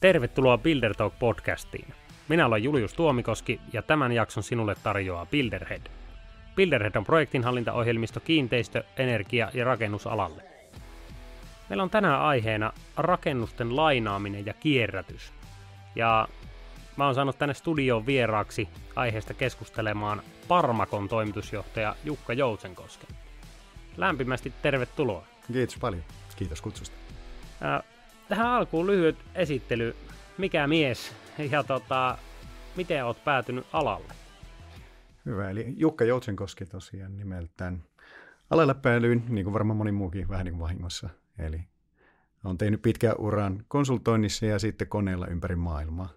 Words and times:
Tervetuloa 0.00 0.58
Builder 0.58 0.94
Talk 0.94 1.18
podcastiin. 1.18 1.94
Minä 2.28 2.46
olen 2.46 2.62
Julius 2.62 2.94
Tuomikoski 2.94 3.60
ja 3.72 3.82
tämän 3.82 4.12
jakson 4.12 4.42
sinulle 4.42 4.74
tarjoaa 4.82 5.26
Builderhead. 5.26 5.82
Builderhead 6.56 6.96
on 6.96 7.04
projektinhallintaohjelmisto 7.04 8.20
kiinteistö-, 8.20 8.84
energia- 8.96 9.50
ja 9.54 9.64
rakennusalalle. 9.64 10.42
Meillä 11.68 11.82
on 11.82 11.90
tänään 11.90 12.20
aiheena 12.20 12.72
rakennusten 12.96 13.76
lainaaminen 13.76 14.46
ja 14.46 14.54
kierrätys. 14.54 15.32
Ja 15.94 16.28
mä 16.96 17.04
oon 17.04 17.14
saanut 17.14 17.38
tänne 17.38 17.54
studioon 17.54 18.06
vieraaksi 18.06 18.68
aiheesta 18.96 19.34
keskustelemaan 19.34 20.22
Parmakon 20.48 21.08
toimitusjohtaja 21.08 21.96
Jukka 22.04 22.32
Joutsenkosken. 22.32 23.16
Lämpimästi 23.96 24.52
tervetuloa. 24.62 25.26
Kiitos 25.52 25.76
paljon. 25.78 26.04
Kiitos 26.36 26.60
kutsusta. 26.60 26.96
Tähän 28.28 28.46
alkuun 28.46 28.86
lyhyt 28.86 29.16
esittely. 29.34 29.96
Mikä 30.38 30.66
mies 30.66 31.14
ja 31.50 31.62
tota, 31.62 32.18
miten 32.76 33.04
oot 33.04 33.24
päätynyt 33.24 33.66
alalle? 33.72 34.14
Hyvä, 35.26 35.50
eli 35.50 35.74
Jukka 35.76 36.04
Joutsenkoski 36.04 36.66
tosiaan 36.66 37.16
nimeltään. 37.16 37.82
Alalle 38.50 38.74
päädyin, 38.74 39.24
niin 39.28 39.44
kuin 39.44 39.54
varmaan 39.54 39.76
moni 39.76 39.92
muukin, 39.92 40.28
vähän 40.28 40.44
niin 40.44 40.52
kuin 40.52 40.62
vahingossa. 40.62 41.08
Eli 41.38 41.60
olen 42.44 42.58
tehnyt 42.58 42.82
pitkän 42.82 43.14
uran 43.18 43.64
konsultoinnissa 43.68 44.46
ja 44.46 44.58
sitten 44.58 44.88
koneella 44.88 45.26
ympäri 45.26 45.56
maailmaa. 45.56 46.08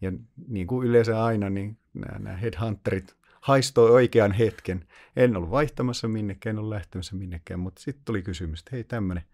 Ja 0.00 0.12
niin 0.48 0.66
kuin 0.66 0.88
yleensä 0.88 1.24
aina, 1.24 1.50
niin 1.50 1.78
nämä, 1.94 2.18
nämä 2.18 2.36
headhunterit 2.36 3.16
haistoi 3.40 3.90
oikean 3.90 4.32
hetken. 4.32 4.84
En 5.16 5.36
ollut 5.36 5.50
vaihtamassa 5.50 6.08
minnekään, 6.08 6.54
en 6.54 6.58
ollut 6.58 6.74
lähtemässä 6.74 7.16
minnekään, 7.16 7.60
mutta 7.60 7.82
sitten 7.82 8.04
tuli 8.04 8.22
kysymys, 8.22 8.60
että 8.60 8.70
hei 8.72 8.84
tämmöinen 8.84 9.24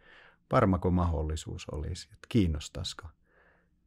Parmako 0.53 0.91
mahdollisuus 0.91 1.67
olisi, 1.73 2.09
että 2.13 2.27
kiinnostaisiko. 2.29 3.09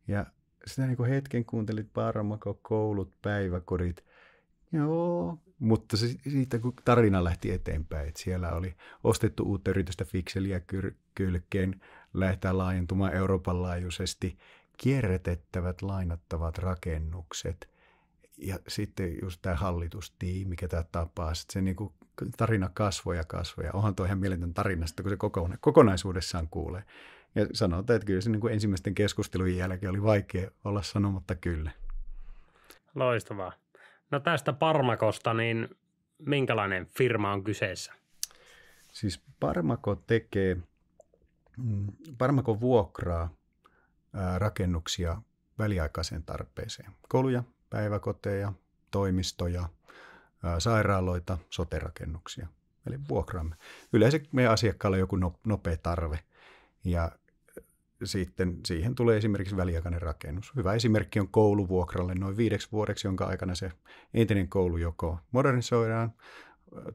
Ja 0.08 0.26
sitä 0.68 0.88
niin 0.88 0.98
kuin 0.98 1.10
hetken 1.10 1.46
kuuntelit 1.46 1.94
Parmako, 1.94 2.60
koulut, 2.62 3.22
päiväkodit. 3.22 4.06
Joo, 4.72 5.38
mutta 5.60 5.98
se, 5.98 6.08
siitä 6.08 6.60
kun 6.60 6.74
tarina 6.86 7.24
lähti 7.24 7.52
eteenpäin, 7.52 8.08
että 8.08 8.22
siellä 8.22 8.52
oli 8.52 8.76
ostettu 9.04 9.44
uutta 9.44 9.70
yritystä 9.70 10.06
Fixeliä 10.06 10.62
kyr- 10.74 10.96
kylkeen, 11.16 11.82
lähtää 12.14 12.58
laajentumaan 12.58 13.14
Euroopan 13.14 13.62
laajuisesti, 13.62 14.38
kierrätettävät, 14.78 15.82
lainattavat 15.82 16.58
rakennukset 16.58 17.70
ja 18.38 18.60
sitten 18.68 19.18
just 19.22 19.42
tämä 19.42 19.56
hallitustiimi, 19.56 20.50
mikä 20.50 20.68
tämä 20.68 20.86
tapaa, 20.92 21.34
sitten 21.34 21.54
se 21.54 21.62
niin 21.62 21.76
kuin 21.76 21.94
tarina 22.38 22.70
kasvoi 22.74 23.18
ja 23.18 23.24
kasvoi. 23.24 23.66
Ja 23.66 23.72
onhan 23.74 23.96
tuo 23.96 24.06
ihan 24.06 24.18
mieletön 24.18 24.54
tarina, 24.54 24.86
kun 25.02 25.10
se 25.10 25.18
kokonaisuudessaan 25.60 26.48
kuulee. 26.48 26.84
Ja 27.36 27.48
sanotaan, 27.54 27.96
että 27.96 28.06
kyllä 28.06 28.22
se 28.22 28.30
niin 28.30 28.42
kuin 28.42 28.54
ensimmäisten 28.54 28.96
keskustelujen 28.96 29.58
jälkeen 29.58 29.90
oli 29.90 30.04
vaikea 30.04 30.52
olla 30.64 30.82
sanomatta 30.82 31.36
kyllä. 31.36 31.72
Loistavaa. 32.96 33.54
No 34.12 34.20
tästä 34.20 34.54
Parmakosta, 34.54 35.34
niin 35.34 35.70
minkälainen 36.20 36.86
firma 36.86 37.34
on 37.34 37.44
kyseessä? 37.44 37.94
Siis 38.92 39.22
Parmako 39.40 39.96
tekee, 39.96 40.58
mm, 41.58 41.88
Parmako 42.18 42.60
vuokraa 42.60 43.30
rakennuksia 44.38 45.22
väliaikaiseen 45.60 46.24
tarpeeseen. 46.24 46.92
Kouluja, 47.10 47.44
päiväkoteja, 47.70 48.54
toimistoja, 48.92 49.70
sairaaloita, 50.60 51.38
soterakennuksia. 51.50 52.48
Eli 52.88 53.00
vuokraamme. 53.10 53.56
Yleensä 53.94 54.20
meidän 54.32 54.54
asiakkaalle 54.54 54.98
joku 54.98 55.16
no, 55.16 55.40
nopea 55.46 55.78
tarve 55.78 56.20
ja 56.84 57.12
sitten 58.04 58.60
siihen 58.66 58.96
tulee 58.96 59.18
esimerkiksi 59.18 59.58
väliaikainen 59.58 60.02
rakennus. 60.02 60.56
Hyvä 60.56 60.74
esimerkki 60.74 61.20
on 61.20 61.28
kouluvuokralle 61.28 62.16
noin 62.16 62.38
viideksi 62.38 62.68
vuodeksi, 62.72 63.08
jonka 63.08 63.26
aikana 63.26 63.56
se 63.56 63.72
entinen 64.14 64.50
koulu 64.50 64.78
joko 64.78 65.20
modernisoidaan 65.32 66.14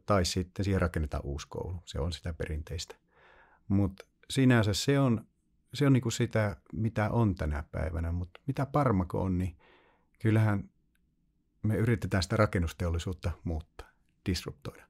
tai 0.07 0.25
sitten 0.25 0.65
siihen 0.65 0.81
rakennetaan 0.81 1.25
uusi 1.25 1.47
koulu. 1.49 1.77
Se 1.84 2.00
on 2.00 2.12
sitä 2.12 2.33
perinteistä. 2.33 2.97
Mutta 3.69 4.06
sinänsä 4.31 4.75
se 4.75 5.00
on, 5.00 5.27
se 5.75 5.87
on 5.87 5.93
niinku 5.93 6.11
sitä, 6.11 6.56
mitä 6.73 7.11
on 7.11 7.34
tänä 7.34 7.65
päivänä, 7.73 8.12
mutta 8.12 8.41
mitä 8.47 8.67
Parmako 8.67 9.23
on, 9.23 9.39
niin 9.39 9.56
kyllähän 10.19 10.71
me 11.62 11.76
yritetään 11.76 12.22
sitä 12.22 12.37
rakennusteollisuutta 12.37 13.31
muuttaa, 13.44 13.88
disruptoida. 14.26 14.84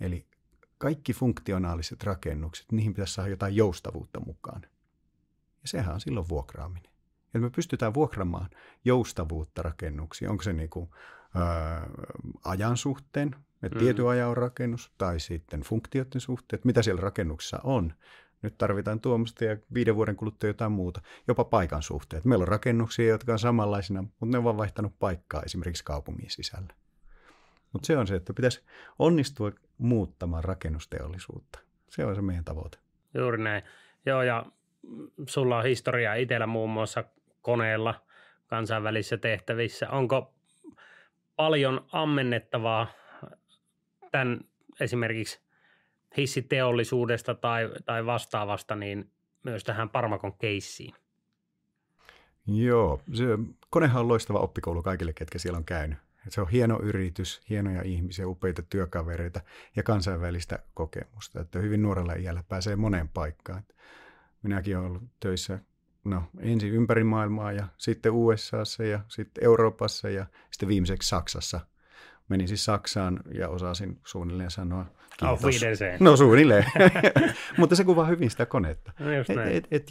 Eli 0.00 0.26
kaikki 0.78 1.12
funktionaaliset 1.12 2.02
rakennukset, 2.02 2.72
niihin 2.72 2.94
pitäisi 2.94 3.14
saada 3.14 3.30
jotain 3.30 3.56
joustavuutta 3.56 4.20
mukaan. 4.20 4.62
Ja 5.62 5.68
sehän 5.68 5.94
on 5.94 6.00
silloin 6.00 6.28
vuokraaminen. 6.28 6.92
Eli 7.34 7.42
me 7.42 7.50
pystytään 7.50 7.94
vuokramaan 7.94 8.50
joustavuutta 8.84 9.62
rakennuksiin. 9.62 10.30
Onko 10.30 10.42
se 10.42 10.52
niin 10.52 10.70
kuin, 10.70 10.90
ää, 11.34 11.86
ajan 12.44 12.76
suhteen, 12.76 13.36
että 13.62 13.78
mm. 13.78 13.78
tietyn 13.78 14.08
ajan 14.08 14.28
on 14.28 14.36
rakennus, 14.36 14.92
tai 14.98 15.20
sitten 15.20 15.60
funktioiden 15.60 16.20
suhteen, 16.20 16.62
mitä 16.64 16.82
siellä 16.82 17.00
rakennuksessa 17.00 17.60
on. 17.64 17.94
Nyt 18.42 18.58
tarvitaan 18.58 19.00
tuommoista 19.00 19.44
ja 19.44 19.56
viiden 19.74 19.96
vuoden 19.96 20.16
kuluttua 20.16 20.48
jotain 20.48 20.72
muuta, 20.72 21.00
jopa 21.28 21.44
paikan 21.44 21.82
suhteen. 21.82 22.22
Meillä 22.24 22.42
on 22.42 22.48
rakennuksia, 22.48 23.08
jotka 23.08 23.32
on 23.32 23.38
samanlaisina, 23.38 24.02
mutta 24.02 24.26
ne 24.26 24.38
on 24.38 24.44
vaan 24.44 24.56
vaihtanut 24.56 24.98
paikkaa 24.98 25.42
esimerkiksi 25.42 25.84
kaupungin 25.84 26.30
sisällä. 26.30 26.74
Mutta 27.72 27.86
se 27.86 27.96
on 27.96 28.06
se, 28.06 28.14
että 28.14 28.34
pitäisi 28.34 28.62
onnistua 28.98 29.52
muuttamaan 29.78 30.44
rakennusteollisuutta. 30.44 31.58
Se 31.88 32.04
on 32.04 32.14
se 32.14 32.22
meidän 32.22 32.44
tavoite. 32.44 32.78
Juuri 33.14 33.42
näin. 33.42 33.62
Joo, 34.06 34.22
ja 34.22 34.46
sulla 35.28 35.58
on 35.58 35.64
historiaa 35.64 36.14
itsellä 36.14 36.46
muun 36.46 36.70
muassa 36.70 37.04
koneella 37.42 37.94
kansainvälisissä 38.46 39.16
tehtävissä. 39.16 39.90
Onko 39.90 40.34
paljon 41.36 41.86
ammennettavaa 41.92 42.86
tämän 44.10 44.40
esimerkiksi 44.80 45.45
hissiteollisuudesta 46.16 47.34
tai, 47.34 47.70
tai 47.84 48.06
vastaavasta, 48.06 48.76
niin 48.76 49.10
myös 49.42 49.64
tähän 49.64 49.90
Parmakon 49.90 50.32
keissiin? 50.32 50.94
Joo, 52.46 53.02
se, 53.12 53.24
konehan 53.70 54.00
on 54.00 54.08
loistava 54.08 54.38
oppikoulu 54.38 54.82
kaikille, 54.82 55.12
ketkä 55.12 55.38
siellä 55.38 55.56
on 55.56 55.64
käynyt. 55.64 55.98
Se 56.28 56.40
on 56.40 56.48
hieno 56.48 56.80
yritys, 56.82 57.40
hienoja 57.50 57.82
ihmisiä, 57.82 58.28
upeita 58.28 58.62
työkavereita 58.62 59.40
ja 59.76 59.82
kansainvälistä 59.82 60.58
kokemusta. 60.74 61.40
Että 61.40 61.58
hyvin 61.58 61.82
nuorella 61.82 62.12
iällä 62.12 62.44
pääsee 62.48 62.76
moneen 62.76 63.08
paikkaan. 63.08 63.62
Minäkin 64.42 64.78
olen 64.78 64.90
ollut 64.90 65.02
töissä 65.20 65.58
no, 66.04 66.22
ensin 66.40 66.72
ympäri 66.72 67.04
maailmaa 67.04 67.52
ja 67.52 67.68
sitten 67.78 68.12
USAssa 68.12 68.84
ja 68.84 69.00
sitten 69.08 69.44
Euroopassa 69.44 70.10
ja 70.10 70.26
sitten 70.50 70.68
viimeiseksi 70.68 71.08
Saksassa– 71.08 71.60
menin 72.28 72.48
siis 72.48 72.64
Saksaan 72.64 73.20
ja 73.34 73.48
osasin 73.48 74.00
suunnilleen 74.04 74.50
sanoa 74.50 74.86
kiitos. 75.16 75.82
Auf 75.82 76.00
No 76.00 76.16
suunnilleen, 76.16 76.64
mutta 77.58 77.76
se 77.76 77.84
kuvaa 77.84 78.06
hyvin 78.06 78.30
sitä 78.30 78.46
konetta. 78.46 78.92
No 78.98 79.10
et, 79.10 79.66
et, 79.70 79.86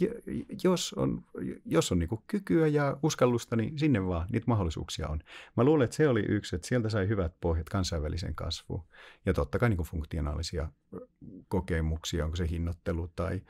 jos 0.64 0.92
on, 0.92 1.24
jos 1.64 1.92
on 1.92 1.98
niinku 1.98 2.24
kykyä 2.26 2.66
ja 2.66 2.96
uskallusta, 3.02 3.56
niin 3.56 3.78
sinne 3.78 4.06
vaan 4.06 4.26
niitä 4.32 4.44
mahdollisuuksia 4.46 5.08
on. 5.08 5.20
Mä 5.56 5.64
luulen, 5.64 5.84
että 5.84 5.96
se 5.96 6.08
oli 6.08 6.24
yksi, 6.28 6.56
että 6.56 6.68
sieltä 6.68 6.88
sai 6.88 7.08
hyvät 7.08 7.32
pohjat 7.40 7.68
kansainväliseen 7.68 8.34
kasvuun. 8.34 8.84
Ja 9.26 9.34
totta 9.34 9.58
kai 9.58 9.68
niinku 9.68 9.84
funktionaalisia 9.84 10.68
kokemuksia, 11.48 12.24
onko 12.24 12.36
se 12.36 12.48
hinnoittelu 12.50 13.08
tai 13.16 13.40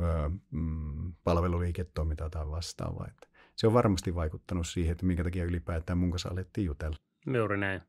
ö, 0.00 0.30
mm, 0.50 1.12
palveluliiketoiminta 1.24 2.30
tai 2.30 2.50
vastaavaa. 2.50 3.06
Että 3.08 3.28
se 3.56 3.66
on 3.66 3.72
varmasti 3.72 4.14
vaikuttanut 4.14 4.66
siihen, 4.66 4.92
että 4.92 5.06
minkä 5.06 5.24
takia 5.24 5.44
ylipäätään 5.44 5.98
mun 5.98 6.10
kanssa 6.10 6.28
alettiin 6.28 6.64
jutella. 6.64 6.96
Juuri 7.26 7.56
näin. 7.56 7.82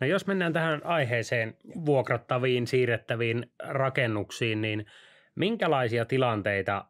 No 0.00 0.06
jos 0.06 0.26
mennään 0.26 0.52
tähän 0.52 0.80
aiheeseen 0.84 1.56
vuokrattaviin, 1.86 2.66
siirrettäviin 2.66 3.52
rakennuksiin, 3.58 4.60
niin 4.60 4.86
minkälaisia 5.34 6.04
tilanteita 6.04 6.84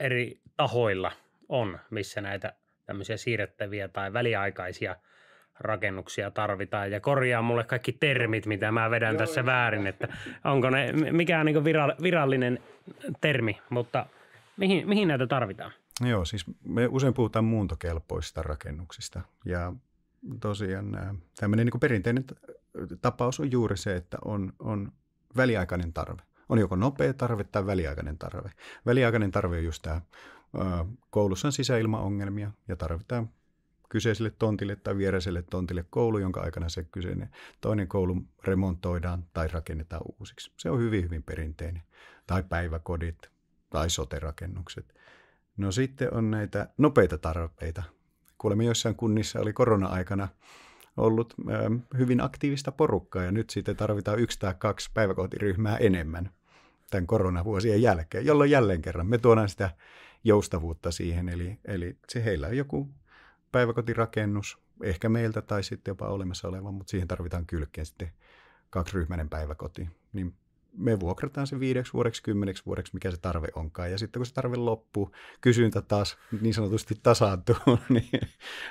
eri 0.00 0.40
tahoilla 0.56 1.12
on, 1.48 1.78
missä 1.90 2.20
näitä 2.20 2.52
tämmöisiä 2.86 3.16
siirrettäviä 3.16 3.88
tai 3.88 4.12
väliaikaisia 4.12 4.96
rakennuksia 5.60 6.30
tarvitaan 6.30 6.90
ja 6.90 7.00
korjaa 7.00 7.42
mulle 7.42 7.64
kaikki 7.64 7.92
termit, 7.92 8.46
mitä 8.46 8.72
mä 8.72 8.90
vedän 8.90 9.16
tässä 9.16 9.46
väärin, 9.46 9.86
että 9.86 10.08
onko 10.44 10.70
ne 10.70 10.92
mikään 10.92 11.46
niin 11.46 11.64
virallinen 12.02 12.58
termi, 13.20 13.58
mutta 13.70 14.06
mihin, 14.56 14.88
mihin 14.88 15.08
näitä 15.08 15.26
tarvitaan? 15.26 15.72
Joo, 16.06 16.24
siis 16.24 16.44
me 16.64 16.86
usein 16.86 17.14
puhutaan 17.14 17.44
muuntokelpoista 17.44 18.42
rakennuksista 18.42 19.20
ja 19.44 19.72
tosiaan 20.40 21.20
tämmöinen 21.40 21.66
niin 21.66 21.80
perinteinen 21.80 22.24
tapaus 23.02 23.40
on 23.40 23.52
juuri 23.52 23.76
se, 23.76 23.96
että 23.96 24.18
on, 24.24 24.52
on 24.58 24.92
väliaikainen 25.36 25.92
tarve. 25.92 26.22
On 26.48 26.58
joko 26.58 26.76
nopea 26.76 27.14
tarve 27.14 27.44
tai 27.44 27.66
väliaikainen 27.66 28.18
tarve. 28.18 28.50
Väliaikainen 28.86 29.30
tarve 29.30 29.56
on 29.56 29.64
just 29.64 29.82
tämä, 29.82 30.00
koulussa 31.10 31.48
on 31.48 31.52
sisäilmaongelmia 31.52 32.50
ja 32.68 32.76
tarvitaan 32.76 33.30
kyseiselle 33.88 34.30
tontille 34.30 34.76
tai 34.76 34.96
viereiselle 34.96 35.42
tontille 35.42 35.84
koulu, 35.90 36.18
jonka 36.18 36.40
aikana 36.40 36.68
se 36.68 36.84
kyseinen 36.84 37.30
toinen 37.60 37.88
koulu 37.88 38.16
remontoidaan 38.44 39.24
tai 39.32 39.48
rakennetaan 39.48 40.02
uusiksi. 40.18 40.52
Se 40.56 40.70
on 40.70 40.78
hyvin, 40.78 41.04
hyvin 41.04 41.22
perinteinen. 41.22 41.82
Tai 42.26 42.42
päiväkodit 42.42 43.30
tai 43.70 43.90
soterakennukset. 43.90 44.94
No 45.56 45.72
sitten 45.72 46.14
on 46.14 46.30
näitä 46.30 46.68
nopeita 46.78 47.18
tarpeita. 47.18 47.82
Kuulemme 48.42 48.64
joissain 48.64 48.94
kunnissa 48.94 49.40
oli 49.40 49.52
korona-aikana 49.52 50.28
ollut 50.96 51.34
hyvin 51.98 52.20
aktiivista 52.20 52.72
porukkaa 52.72 53.22
ja 53.22 53.32
nyt 53.32 53.50
sitten 53.50 53.76
tarvitaan 53.76 54.18
yksi 54.18 54.38
tai 54.38 54.54
kaksi 54.58 54.90
päiväkotiryhmää 54.94 55.76
enemmän 55.76 56.30
tämän 56.90 57.06
koronavuosien 57.06 57.82
jälkeen, 57.82 58.26
jolloin 58.26 58.50
jälleen 58.50 58.82
kerran 58.82 59.06
me 59.06 59.18
tuodaan 59.18 59.48
sitä 59.48 59.70
joustavuutta 60.24 60.90
siihen. 60.90 61.28
Eli, 61.28 61.58
eli 61.64 61.96
se 62.08 62.24
heillä 62.24 62.46
on 62.46 62.56
joku 62.56 62.88
päiväkotirakennus, 63.52 64.58
ehkä 64.82 65.08
meiltä 65.08 65.42
tai 65.42 65.62
sitten 65.62 65.92
jopa 65.92 66.08
olemassa 66.08 66.48
oleva, 66.48 66.72
mutta 66.72 66.90
siihen 66.90 67.08
tarvitaan 67.08 67.46
kylkeen 67.46 67.86
sitten 67.86 68.12
kaksiryhmäinen 68.70 69.28
päiväkoti. 69.28 69.88
Niin 70.12 70.34
me 70.72 71.00
vuokrataan 71.00 71.46
se 71.46 71.60
viideksi 71.60 71.92
vuodeksi, 71.92 72.22
kymmeneksi 72.22 72.66
vuodeksi, 72.66 72.94
mikä 72.94 73.10
se 73.10 73.16
tarve 73.16 73.48
onkaan. 73.54 73.90
Ja 73.90 73.98
sitten 73.98 74.20
kun 74.20 74.26
se 74.26 74.34
tarve 74.34 74.56
loppuu, 74.56 75.14
kysyntä 75.40 75.82
taas 75.82 76.18
niin 76.40 76.54
sanotusti 76.54 76.94
tasaantuu, 77.02 77.56
niin 77.88 78.20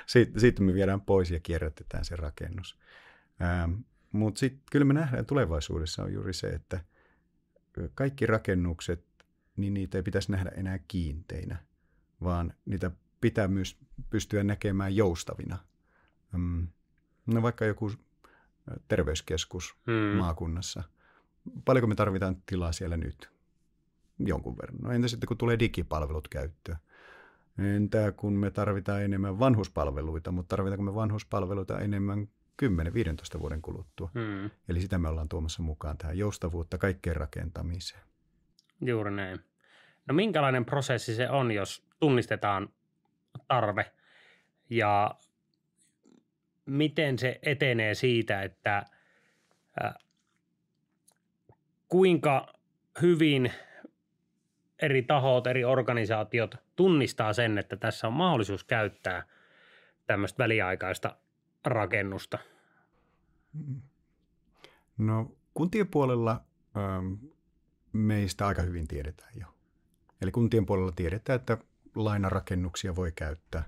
sitten 0.06 0.40
sit 0.40 0.60
me 0.60 0.74
viedään 0.74 1.00
pois 1.00 1.30
ja 1.30 1.40
kierrätetään 1.40 2.04
se 2.04 2.16
rakennus. 2.16 2.78
Ähm, 3.42 3.72
Mutta 4.12 4.38
sitten 4.38 4.62
kyllä 4.72 4.84
me 4.84 4.94
nähdään 4.94 5.26
tulevaisuudessa 5.26 6.02
on 6.02 6.12
juuri 6.12 6.34
se, 6.34 6.46
että 6.46 6.80
kaikki 7.94 8.26
rakennukset, 8.26 9.04
niin 9.56 9.74
niitä 9.74 9.98
ei 9.98 10.02
pitäisi 10.02 10.32
nähdä 10.32 10.50
enää 10.56 10.78
kiinteinä, 10.88 11.56
vaan 12.22 12.54
niitä 12.64 12.90
pitää 13.20 13.48
myös 13.48 13.78
pystyä 14.10 14.44
näkemään 14.44 14.96
joustavina. 14.96 15.58
Mm. 16.32 16.68
No 17.26 17.42
vaikka 17.42 17.64
joku 17.64 17.92
terveyskeskus 18.88 19.76
hmm. 19.86 20.18
maakunnassa. 20.18 20.82
Paljonko 21.64 21.86
me 21.86 21.94
tarvitaan 21.94 22.36
tilaa 22.46 22.72
siellä 22.72 22.96
nyt? 22.96 23.30
Jonkun 24.18 24.58
verran. 24.58 24.78
No 24.82 24.92
entä 24.92 25.08
sitten 25.08 25.28
kun 25.28 25.38
tulee 25.38 25.58
digipalvelut 25.58 26.28
käyttöön? 26.28 26.78
Entä 27.58 28.12
kun 28.12 28.32
me 28.32 28.50
tarvitaan 28.50 29.02
enemmän 29.02 29.38
vanhuspalveluita, 29.38 30.32
mutta 30.32 30.56
tarvitaanko 30.56 30.82
me 30.82 30.94
vanhuspalveluita 30.94 31.80
enemmän 31.80 32.28
10-15 33.36 33.40
vuoden 33.40 33.62
kuluttua? 33.62 34.10
Hmm. 34.14 34.50
Eli 34.68 34.80
sitä 34.80 34.98
me 34.98 35.08
ollaan 35.08 35.28
tuomassa 35.28 35.62
mukaan 35.62 35.98
tähän 35.98 36.18
joustavuutta 36.18 36.78
kaikkeen 36.78 37.16
rakentamiseen. 37.16 38.02
Juuri 38.80 39.10
näin. 39.10 39.40
No 40.08 40.14
minkälainen 40.14 40.64
prosessi 40.64 41.14
se 41.14 41.30
on, 41.30 41.52
jos 41.52 41.86
tunnistetaan 42.00 42.68
tarve 43.48 43.92
ja 44.70 45.14
miten 46.66 47.18
se 47.18 47.38
etenee 47.42 47.94
siitä, 47.94 48.42
että 48.42 48.76
äh, 49.84 49.94
kuinka 51.92 52.46
hyvin 53.02 53.52
eri 54.82 55.02
tahot, 55.02 55.46
eri 55.46 55.64
organisaatiot 55.64 56.54
tunnistaa 56.76 57.32
sen, 57.32 57.58
että 57.58 57.76
tässä 57.76 58.06
on 58.06 58.12
mahdollisuus 58.12 58.64
käyttää 58.64 59.24
tämmöistä 60.06 60.42
väliaikaista 60.42 61.16
rakennusta? 61.64 62.38
No 64.98 65.32
kuntien 65.54 65.88
puolella 65.88 66.44
ähm, 66.76 67.12
meistä 67.92 68.46
aika 68.46 68.62
hyvin 68.62 68.88
tiedetään 68.88 69.32
jo. 69.40 69.46
Eli 70.22 70.30
kuntien 70.30 70.66
puolella 70.66 70.92
tiedetään, 70.92 71.36
että 71.40 71.58
lainarakennuksia 71.94 72.96
voi 72.96 73.12
käyttää. 73.12 73.64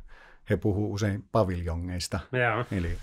He 0.50 0.56
puhuu 0.56 0.92
usein 0.92 1.24
paviljongeista. 1.32 2.20
Yeah. 2.34 2.66
Eli, 2.72 2.98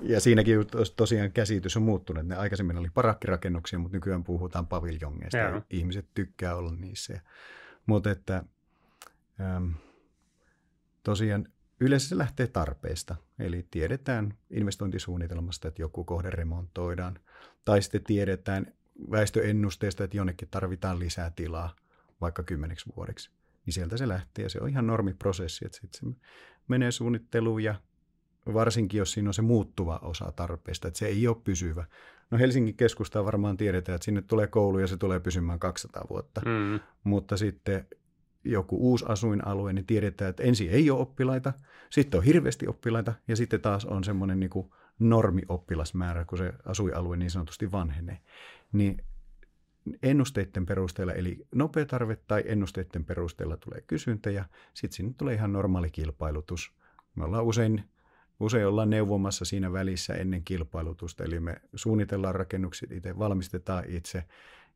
ja 0.00 0.20
siinäkin 0.20 0.58
tosiaan 0.96 1.32
käsitys 1.32 1.76
on 1.76 1.82
muuttunut. 1.82 2.26
Ne 2.26 2.36
aikaisemmin 2.36 2.76
oli 2.76 2.90
parakkirakennuksia, 2.94 3.78
mutta 3.78 3.96
nykyään 3.96 4.24
puhutaan 4.24 4.66
paviljongeista. 4.66 5.38
Yeah. 5.38 5.62
ihmiset 5.70 6.06
tykkää 6.14 6.54
olla 6.54 6.72
niissä. 6.72 7.20
Mutta 7.86 8.10
että 8.10 8.44
ähm, 9.40 9.70
tosiaan 11.02 11.48
yleensä 11.80 12.08
se 12.08 12.18
lähtee 12.18 12.46
tarpeesta. 12.46 13.16
Eli 13.38 13.66
tiedetään 13.70 14.34
investointisuunnitelmasta, 14.50 15.68
että 15.68 15.82
joku 15.82 16.04
kohde 16.04 16.30
remontoidaan. 16.30 17.18
Tai 17.64 17.82
sitten 17.82 18.04
tiedetään 18.04 18.66
väestöennusteesta, 19.10 20.04
että 20.04 20.16
jonnekin 20.16 20.48
tarvitaan 20.50 20.98
lisää 20.98 21.30
tilaa 21.36 21.76
vaikka 22.20 22.42
kymmeneksi 22.42 22.86
vuodeksi 22.96 23.30
niin 23.68 23.74
sieltä 23.74 23.96
se 23.96 24.08
lähtee 24.08 24.42
ja 24.42 24.48
se 24.48 24.58
on 24.60 24.68
ihan 24.68 24.86
normiprosessi, 24.86 25.66
että 25.66 25.78
sitten 25.80 26.14
se 26.14 26.20
menee 26.68 26.90
suunnitteluun 26.90 27.62
ja 27.62 27.74
varsinkin 28.54 28.98
jos 28.98 29.12
siinä 29.12 29.30
on 29.30 29.34
se 29.34 29.42
muuttuva 29.42 29.98
osa 30.02 30.32
tarpeesta, 30.36 30.88
että 30.88 30.98
se 30.98 31.06
ei 31.06 31.28
ole 31.28 31.36
pysyvä. 31.44 31.84
No 32.30 32.38
Helsingin 32.38 32.76
keskustaa 32.76 33.24
varmaan 33.24 33.56
tiedetään, 33.56 33.96
että 33.96 34.04
sinne 34.04 34.22
tulee 34.22 34.46
koulu 34.46 34.78
ja 34.78 34.86
se 34.86 34.96
tulee 34.96 35.20
pysymään 35.20 35.58
200 35.58 36.06
vuotta, 36.10 36.40
mm. 36.44 36.80
mutta 37.04 37.36
sitten 37.36 37.86
joku 38.44 38.76
uusi 38.90 39.04
asuinalue, 39.08 39.72
niin 39.72 39.86
tiedetään, 39.86 40.30
että 40.30 40.42
ensin 40.42 40.70
ei 40.70 40.90
ole 40.90 41.00
oppilaita, 41.00 41.52
sitten 41.90 42.18
on 42.18 42.24
hirveästi 42.24 42.66
oppilaita 42.66 43.14
ja 43.28 43.36
sitten 43.36 43.60
taas 43.60 43.84
on 43.84 44.04
semmoinen 44.04 44.40
niin 44.40 44.50
normioppilasmäärä, 44.98 46.24
kun 46.24 46.38
se 46.38 46.52
asuinalue 46.64 47.16
niin 47.16 47.30
sanotusti 47.30 47.72
vanhenee. 47.72 48.18
Niin 48.72 49.04
ennusteiden 50.02 50.66
perusteella, 50.66 51.12
eli 51.12 51.46
nopea 51.54 51.86
tarve 51.86 52.16
tai 52.16 52.44
ennusteiden 52.46 53.04
perusteella 53.04 53.56
tulee 53.56 53.80
kysyntä 53.80 54.30
ja 54.30 54.44
sitten 54.74 54.96
sinne 54.96 55.14
tulee 55.18 55.34
ihan 55.34 55.52
normaali 55.52 55.90
kilpailutus. 55.90 56.72
Me 57.14 57.24
ollaan 57.24 57.44
usein, 57.44 57.84
usein 58.40 58.66
ollaan 58.66 58.90
neuvomassa 58.90 59.44
siinä 59.44 59.72
välissä 59.72 60.14
ennen 60.14 60.44
kilpailutusta, 60.44 61.24
eli 61.24 61.40
me 61.40 61.56
suunnitellaan 61.74 62.34
rakennukset 62.34 62.92
itse, 62.92 63.18
valmistetaan 63.18 63.84
itse 63.88 64.24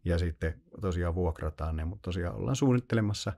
ja 0.05 0.19
sitten 0.19 0.55
tosiaan 0.81 1.15
vuokrataan 1.15 1.77
ne, 1.77 1.85
mutta 1.85 2.03
tosiaan 2.03 2.37
ollaan 2.37 2.57
suunnittelemassa 2.57 3.33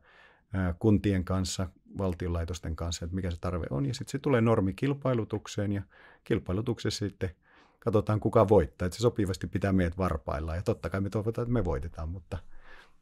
kuntien 0.78 1.24
kanssa, 1.24 1.68
valtionlaitosten 1.98 2.76
kanssa, 2.76 3.04
että 3.04 3.14
mikä 3.14 3.30
se 3.30 3.40
tarve 3.40 3.66
on, 3.70 3.86
ja 3.86 3.94
sitten 3.94 4.12
se 4.12 4.18
tulee 4.18 4.40
normikilpailutukseen, 4.40 5.72
ja 5.72 5.82
kilpailutuksessa 6.24 7.06
sitten– 7.06 7.30
katsotaan 7.84 8.20
kuka 8.20 8.48
voittaa. 8.48 8.86
Että 8.86 8.96
se 8.96 9.00
sopivasti 9.00 9.46
pitää 9.46 9.72
meidät 9.72 9.98
varpailla 9.98 10.56
ja 10.56 10.62
totta 10.62 10.90
kai 10.90 11.00
me 11.00 11.10
toivotaan, 11.10 11.42
että 11.42 11.52
me 11.52 11.64
voitetaan, 11.64 12.08
mutta 12.08 12.38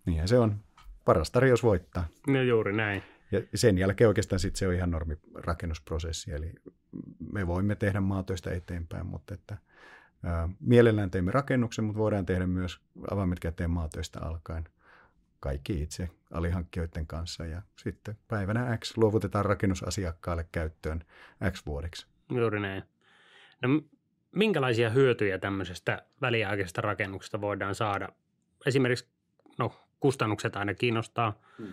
niinhän 0.06 0.28
se 0.28 0.38
on. 0.38 0.56
Paras 1.04 1.30
tarjous 1.30 1.62
voittaa. 1.62 2.04
No 2.26 2.42
juuri 2.42 2.72
näin. 2.72 3.02
Ja 3.32 3.42
sen 3.54 3.78
jälkeen 3.78 4.08
oikeastaan 4.08 4.40
sit 4.40 4.56
se 4.56 4.68
on 4.68 4.74
ihan 4.74 4.90
normi 4.90 5.18
rakennusprosessi, 5.34 6.32
eli 6.32 6.52
me 7.32 7.46
voimme 7.46 7.74
tehdä 7.74 8.00
maatoista 8.00 8.50
eteenpäin, 8.50 9.06
mutta 9.06 9.34
että 9.34 9.58
ää, 10.24 10.48
mielellään 10.60 11.10
teemme 11.10 11.30
rakennuksen, 11.30 11.84
mutta 11.84 11.98
voidaan 11.98 12.26
tehdä 12.26 12.46
myös 12.46 12.80
avaimet 13.10 13.40
käteen 13.40 13.70
maatoista 13.70 14.20
alkaen 14.20 14.64
kaikki 15.40 15.82
itse 15.82 16.08
alihankkijoiden 16.32 17.06
kanssa 17.06 17.46
ja 17.46 17.62
sitten 17.78 18.18
päivänä 18.28 18.78
X 18.78 18.96
luovutetaan 18.96 19.44
rakennusasiakkaalle 19.44 20.48
käyttöön 20.52 21.04
X 21.50 21.66
vuodeksi. 21.66 22.06
Juuri 22.30 22.60
näin. 22.60 22.82
No 23.62 23.68
minkälaisia 24.32 24.90
hyötyjä 24.90 25.38
tämmöisestä 25.38 26.02
väliaikaisesta 26.20 26.80
rakennuksesta 26.80 27.40
voidaan 27.40 27.74
saada? 27.74 28.08
Esimerkiksi, 28.66 29.08
no 29.58 29.72
kustannukset 30.00 30.56
aina 30.56 30.74
kiinnostaa, 30.74 31.40
hmm. 31.58 31.68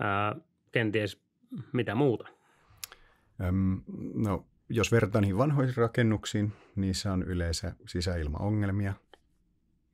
ää, 0.00 0.36
kenties 0.74 1.22
mitä 1.72 1.94
muuta? 1.94 2.28
Öm, 3.44 3.82
no, 4.14 4.46
jos 4.68 4.92
verrataan 4.92 5.22
niihin 5.22 5.38
vanhoihin 5.38 5.76
rakennuksiin, 5.76 6.52
niissä 6.76 7.12
on 7.12 7.22
yleensä 7.22 7.72
sisäilmaongelmia, 7.88 8.94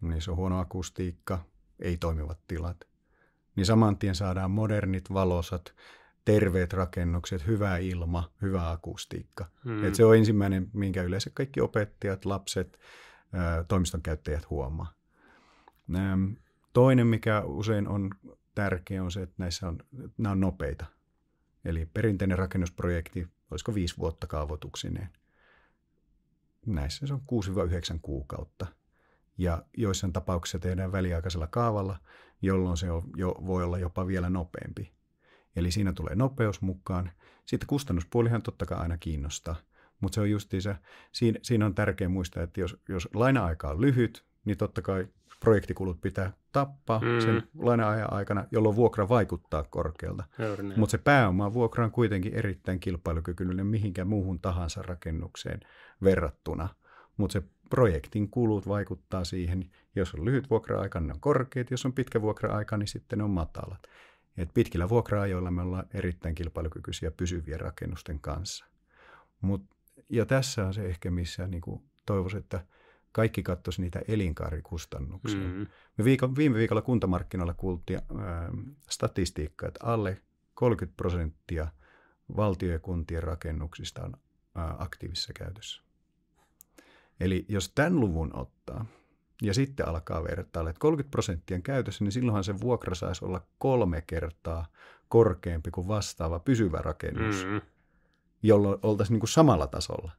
niissä 0.00 0.30
on 0.30 0.36
huono 0.36 0.60
akustiikka, 0.60 1.44
ei 1.78 1.96
toimivat 1.96 2.38
tilat. 2.48 2.76
Niin 3.56 3.66
saman 3.66 3.98
tien 3.98 4.14
saadaan 4.14 4.50
modernit, 4.50 5.12
valosat, 5.12 5.74
terveet 6.24 6.72
rakennukset, 6.72 7.46
hyvä 7.46 7.76
ilma, 7.76 8.32
hyvä 8.42 8.70
akustiikka. 8.70 9.46
Hmm. 9.64 9.84
Et 9.84 9.94
se 9.94 10.04
on 10.04 10.16
ensimmäinen, 10.16 10.70
minkä 10.72 11.02
yleensä 11.02 11.30
kaikki 11.34 11.60
opettajat, 11.60 12.24
lapset, 12.24 12.78
toimiston 13.68 14.02
käyttäjät 14.02 14.50
huomaa. 14.50 14.92
Toinen, 16.72 17.06
mikä 17.06 17.42
usein 17.44 17.88
on 17.88 18.10
tärkeä, 18.60 19.02
on 19.02 19.12
se, 19.12 19.22
että 19.22 19.34
näissä 19.38 19.68
on, 19.68 19.78
nämä 20.18 20.32
on 20.32 20.40
nopeita. 20.40 20.86
Eli 21.64 21.86
perinteinen 21.86 22.38
rakennusprojekti, 22.38 23.28
olisiko 23.50 23.74
viisi 23.74 23.96
vuotta 23.98 24.26
kaavoituksineen. 24.26 25.08
Näissä 26.66 27.06
se 27.06 27.14
on 27.14 27.22
6-9 27.94 27.98
kuukautta. 28.02 28.66
Ja 29.38 29.62
joissain 29.76 30.12
tapauksissa 30.12 30.58
tehdään 30.58 30.92
väliaikaisella 30.92 31.46
kaavalla, 31.46 31.98
jolloin 32.42 32.76
se 32.76 32.90
on, 32.90 33.02
jo, 33.16 33.34
voi 33.46 33.64
olla 33.64 33.78
jopa 33.78 34.06
vielä 34.06 34.30
nopeampi. 34.30 34.92
Eli 35.56 35.70
siinä 35.70 35.92
tulee 35.92 36.14
nopeus 36.14 36.60
mukaan. 36.60 37.10
Sitten 37.46 37.66
kustannuspuolihan 37.66 38.42
totta 38.42 38.66
kai 38.66 38.78
aina 38.78 38.98
kiinnostaa, 38.98 39.56
mutta 40.00 40.14
se 40.14 40.20
on 40.20 40.30
justiinsa, 40.30 40.74
siinä, 41.12 41.38
siinä 41.42 41.66
on 41.66 41.74
tärkeää 41.74 42.08
muistaa, 42.08 42.42
että 42.42 42.60
jos, 42.60 42.76
jos 42.88 43.08
laina-aika 43.14 43.70
on 43.70 43.80
lyhyt, 43.80 44.24
niin 44.44 44.58
totta 44.58 44.82
kai 44.82 45.08
projektikulut 45.40 46.00
pitää 46.00 46.32
tappaa 46.52 47.00
mm. 47.00 47.20
sen 47.20 47.42
laina-ajan 47.58 48.12
aikana, 48.12 48.44
jolloin 48.50 48.76
vuokra 48.76 49.08
vaikuttaa 49.08 49.62
korkealta. 49.62 50.24
Mutta 50.76 50.90
se 50.90 50.98
pääoma 50.98 51.52
vuokra 51.52 51.84
on 51.84 51.90
kuitenkin 51.90 52.34
erittäin 52.34 52.80
kilpailukykyinen 52.80 53.66
mihinkään 53.66 54.08
muuhun 54.08 54.40
tahansa 54.40 54.82
rakennukseen 54.82 55.60
verrattuna. 56.02 56.68
Mutta 57.16 57.32
se 57.32 57.42
projektin 57.70 58.30
kulut 58.30 58.68
vaikuttaa 58.68 59.24
siihen, 59.24 59.70
jos 59.96 60.14
on 60.14 60.24
lyhyt 60.24 60.50
vuokra-aika, 60.50 61.00
ne 61.00 61.12
on 61.12 61.20
korkeat, 61.20 61.70
jos 61.70 61.86
on 61.86 61.92
pitkä 61.92 62.20
vuokra-aika, 62.20 62.76
niin 62.76 62.88
sitten 62.88 63.18
ne 63.18 63.24
on 63.24 63.30
matalat. 63.30 63.82
Et 64.36 64.54
pitkillä 64.54 64.88
vuokra-ajoilla 64.88 65.50
me 65.50 65.62
ollaan 65.62 65.86
erittäin 65.94 66.34
kilpailukykyisiä 66.34 67.10
pysyvien 67.10 67.60
rakennusten 67.60 68.20
kanssa. 68.20 68.64
Mut, 69.40 69.62
ja 70.08 70.26
tässä 70.26 70.66
on 70.66 70.74
se 70.74 70.86
ehkä, 70.86 71.10
missä 71.10 71.46
niin 71.46 71.62
toivoisin, 72.06 72.38
että 72.38 72.64
kaikki 73.12 73.42
katsoisi 73.42 73.82
niitä 73.82 74.00
elinkaarikustannuksia. 74.08 75.40
Mm-hmm. 75.40 75.66
Me 75.96 76.04
viikon, 76.04 76.36
viime 76.36 76.58
viikolla 76.58 76.82
kuntamarkkinoilla 76.82 77.54
kuultiin 77.54 78.00
ää, 78.18 78.50
statistiikkaa, 78.90 79.68
että 79.68 79.86
alle 79.86 80.22
30 80.54 80.96
prosenttia 80.96 81.68
valtio- 82.36 82.72
ja 82.72 82.78
kuntien 82.78 83.22
rakennuksista 83.22 84.04
on 84.04 84.16
ää, 84.54 84.76
aktiivisessa 84.78 85.32
käytössä. 85.32 85.82
Eli 87.20 87.46
jos 87.48 87.72
tämän 87.74 88.00
luvun 88.00 88.36
ottaa 88.36 88.86
ja 89.42 89.54
sitten 89.54 89.88
alkaa 89.88 90.24
vertailla, 90.24 90.70
että 90.70 90.80
30 90.80 91.10
prosenttia 91.10 91.60
käytössä, 91.60 92.04
niin 92.04 92.12
silloinhan 92.12 92.44
se 92.44 92.60
vuokra 92.60 92.94
saisi 92.94 93.24
olla 93.24 93.46
kolme 93.58 94.02
kertaa 94.06 94.66
korkeampi 95.08 95.70
kuin 95.70 95.88
vastaava 95.88 96.38
pysyvä 96.38 96.78
rakennus, 96.78 97.44
mm-hmm. 97.44 97.60
jolloin 98.42 98.78
oltaisiin 98.82 99.14
niin 99.14 99.20
kuin 99.20 99.28
samalla 99.28 99.66
tasolla. 99.66 100.12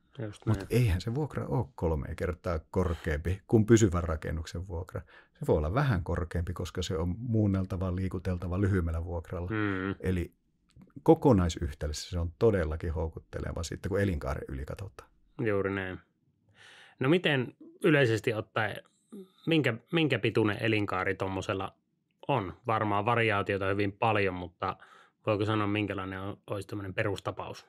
Mutta 0.46 0.65
eihän 0.70 1.01
se 1.01 1.15
vuokra 1.15 1.46
ole 1.46 1.65
kolme 1.75 2.15
kertaa 2.15 2.60
korkeampi 2.72 3.41
kuin 3.48 3.65
pysyvän 3.65 4.03
rakennuksen 4.03 4.68
vuokra. 4.68 5.01
Se 5.39 5.48
voi 5.48 5.58
olla 5.58 5.74
vähän 5.74 6.03
korkeampi, 6.03 6.53
koska 6.53 6.82
se 6.82 6.98
on 6.98 7.15
muunneltava, 7.18 7.96
liikuteltava 7.96 8.62
lyhyemmällä 8.62 9.03
vuokralla. 9.06 9.50
Mm. 9.50 9.96
Eli 10.00 10.32
kokonaisyhtälössä 11.03 12.10
se 12.10 12.20
on 12.20 12.32
todellakin 12.39 12.94
houkutteleva 12.94 13.63
sitten, 13.63 13.89
kun 13.89 14.01
elinkaaren 14.01 14.44
yli 14.48 14.65
katsotaan. 14.65 15.10
Juuri 15.41 15.72
näin. 15.72 16.00
No 17.00 17.10
miten 17.10 17.56
yleisesti 17.84 18.34
ottaen, 18.34 18.84
minkä, 19.46 19.74
minkä 19.91 20.20
pituinen 20.20 20.58
elinkaari 20.62 21.15
tuommoisella 21.15 21.75
on? 22.27 22.53
Varmaan 22.68 23.06
variaatiota 23.06 23.65
hyvin 23.65 23.91
paljon, 23.91 24.34
mutta 24.34 24.77
voiko 25.25 25.46
sanoa, 25.46 25.68
minkälainen 25.68 26.20
olisi 26.48 26.68
tämmöinen 26.68 26.94
perustapaus? 26.94 27.68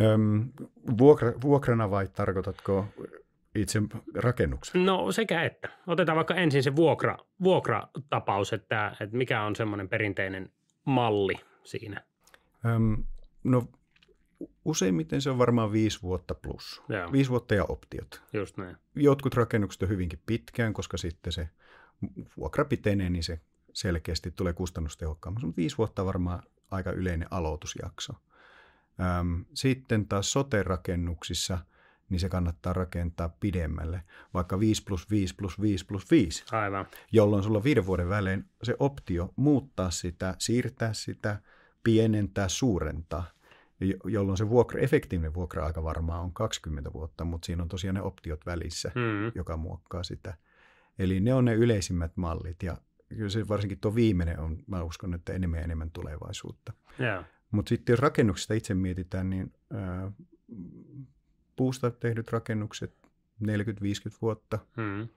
Öm, 0.00 0.48
vuokra, 0.98 1.32
vuokrana 1.42 1.90
vai 1.90 2.08
tarkoitatko 2.08 2.86
itse 3.54 3.82
rakennuksen? 4.14 4.86
No 4.86 5.12
sekä 5.12 5.44
että. 5.44 5.68
Otetaan 5.86 6.16
vaikka 6.16 6.34
ensin 6.34 6.62
se 6.62 6.76
vuokra, 6.76 7.18
vuokratapaus, 7.42 8.52
että, 8.52 8.96
että 9.00 9.16
mikä 9.16 9.42
on 9.42 9.56
semmoinen 9.56 9.88
perinteinen 9.88 10.52
malli 10.84 11.34
siinä? 11.64 12.02
Öm, 12.66 13.04
no 13.44 13.68
useimmiten 14.64 15.22
se 15.22 15.30
on 15.30 15.38
varmaan 15.38 15.72
viisi 15.72 16.02
vuotta 16.02 16.34
plus. 16.34 16.82
Joo. 16.88 17.12
Viisi 17.12 17.30
vuotta 17.30 17.54
ja 17.54 17.64
optiot. 17.64 18.22
Just 18.32 18.56
näin. 18.56 18.76
Jotkut 18.94 19.34
rakennukset 19.34 19.82
on 19.82 19.88
hyvinkin 19.88 20.22
pitkään, 20.26 20.72
koska 20.72 20.96
sitten 20.96 21.32
se 21.32 21.48
vuokra 22.36 22.64
pitenee, 22.64 23.10
niin 23.10 23.24
se 23.24 23.40
selkeästi 23.72 24.30
tulee 24.30 24.52
kustannustehokkaammaksi. 24.52 25.46
Mutta 25.46 25.56
viisi 25.56 25.78
vuotta 25.78 26.04
varmaan 26.04 26.42
aika 26.70 26.90
yleinen 26.90 27.28
aloitusjakso. 27.30 28.12
Sitten 29.54 30.08
taas 30.08 30.32
sote-rakennuksissa, 30.32 31.58
niin 32.08 32.20
se 32.20 32.28
kannattaa 32.28 32.72
rakentaa 32.72 33.28
pidemmälle, 33.40 34.02
vaikka 34.34 34.60
5 34.60 34.84
plus 34.84 35.10
5 35.10 35.34
plus 35.34 35.60
5 35.60 35.86
plus 35.86 36.10
5. 36.10 36.44
Aivan. 36.52 36.86
Jolloin 37.12 37.42
sulla 37.42 37.58
on 37.58 37.64
viiden 37.64 37.86
vuoden 37.86 38.08
välein 38.08 38.44
se 38.62 38.76
optio 38.78 39.32
muuttaa 39.36 39.90
sitä, 39.90 40.34
siirtää 40.38 40.92
sitä, 40.92 41.40
pienentää, 41.84 42.48
suurentaa 42.48 43.24
jolloin 44.04 44.38
se 44.38 44.48
vuokra, 44.48 44.80
efektiivinen 44.80 45.34
vuokra-aika 45.34 45.82
varmaan 45.84 46.22
on 46.22 46.32
20 46.32 46.92
vuotta, 46.92 47.24
mutta 47.24 47.46
siinä 47.46 47.62
on 47.62 47.68
tosiaan 47.68 47.94
ne 47.94 48.02
optiot 48.02 48.46
välissä, 48.46 48.92
mm. 48.94 49.32
joka 49.34 49.56
muokkaa 49.56 50.02
sitä. 50.02 50.34
Eli 50.98 51.20
ne 51.20 51.34
on 51.34 51.44
ne 51.44 51.54
yleisimmät 51.54 52.16
mallit 52.16 52.62
ja 52.62 52.76
kyllä 53.08 53.28
se 53.28 53.48
varsinkin 53.48 53.78
tuo 53.80 53.94
viimeinen 53.94 54.40
on, 54.40 54.58
mä 54.66 54.82
uskon, 54.82 55.14
että 55.14 55.32
enemmän 55.32 55.58
ja 55.58 55.64
enemmän 55.64 55.90
tulevaisuutta. 55.90 56.72
Yeah. 57.00 57.24
Mutta 57.50 57.68
sitten 57.68 57.92
jos 57.92 58.00
rakennuksista 58.00 58.54
itse 58.54 58.74
mietitään, 58.74 59.30
niin 59.30 59.52
ää, 59.72 60.12
puusta 61.56 61.90
tehdyt 61.90 62.32
rakennukset 62.32 62.94
40-50 63.44 63.48
vuotta. 64.22 64.58
Mm. 64.76 65.08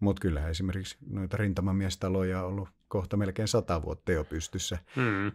Mutta 0.00 0.20
kyllähän 0.20 0.50
esimerkiksi 0.50 0.96
noita 1.10 1.36
rintamamiestaloja 1.36 2.42
on 2.42 2.46
ollut 2.46 2.68
kohta 2.88 3.16
melkein 3.16 3.48
100 3.48 3.82
vuotta 3.82 4.12
jo 4.12 4.24
pystyssä. 4.24 4.78
Mm. 4.96 5.32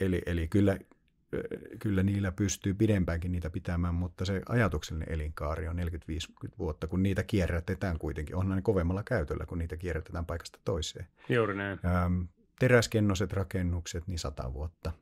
Eli, 0.00 0.22
eli 0.26 0.48
kyllä, 0.48 0.78
kyllä 1.78 2.02
niillä 2.02 2.32
pystyy 2.32 2.74
pidempäänkin 2.74 3.32
niitä 3.32 3.50
pitämään, 3.50 3.94
mutta 3.94 4.24
se 4.24 4.42
ajatuksellinen 4.48 5.12
elinkaari 5.12 5.68
on 5.68 5.76
40-50 5.76 6.48
vuotta, 6.58 6.86
kun 6.86 7.02
niitä 7.02 7.22
kierrätetään 7.22 7.98
kuitenkin. 7.98 8.36
Onhan 8.36 8.56
ne 8.56 8.62
kovemmalla 8.62 9.02
käytöllä, 9.02 9.46
kun 9.46 9.58
niitä 9.58 9.76
kierrätetään 9.76 10.26
paikasta 10.26 10.58
toiseen. 10.64 11.06
Juuri 11.28 11.56
näin. 11.56 11.78
Ähm, 11.84 12.22
teräskennoset 12.58 13.32
rakennukset, 13.32 14.06
niin 14.06 14.18
100 14.18 14.52
vuotta. 14.52 14.92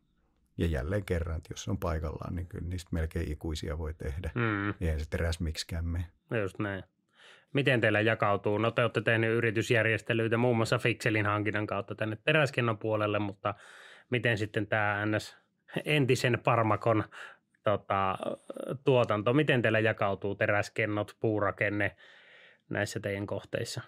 Ja 0.56 0.66
jälleen 0.66 1.04
kerran, 1.04 1.37
että 1.37 1.52
jos 1.52 1.64
se 1.64 1.70
on 1.70 1.78
paikallaan, 1.78 2.34
niin 2.34 2.46
kyllä 2.46 2.68
niistä 2.68 2.88
melkein 2.92 3.32
ikuisia 3.32 3.78
voi 3.78 3.94
tehdä. 3.94 4.30
Mm. 4.34 4.75
Eihän 4.80 5.00
se 5.00 5.06
teräs 5.11 5.40
miksikään 5.40 5.84
me. 5.84 6.06
Just 6.42 6.58
näin. 6.58 6.84
Miten 7.52 7.80
teillä 7.80 8.00
jakautuu? 8.00 8.58
No 8.58 8.70
te 8.70 8.82
olette 8.82 9.00
tehneet 9.00 9.32
yritysjärjestelyitä 9.32 10.37
muun 10.37 10.56
muassa 10.56 10.78
Fixelin 10.78 11.26
hankinnan 11.26 11.66
kautta 11.66 11.94
tänne 11.94 12.16
teräskennon 12.25 12.78
puolelle, 12.78 13.18
mutta 13.18 13.54
miten 14.11 14.38
sitten 14.38 14.66
tämä 14.66 15.06
NS 15.06 15.37
entisen 15.84 16.40
Parmakon 16.44 17.04
tota, 17.64 18.18
tuotanto, 18.84 19.32
miten 19.32 19.62
teillä 19.62 19.80
jakautuu 19.80 20.34
teräskennot, 20.34 21.16
puurakenne 21.20 21.96
näissä 22.70 23.00
teidän 23.00 23.26
kohteissa? 23.26 23.80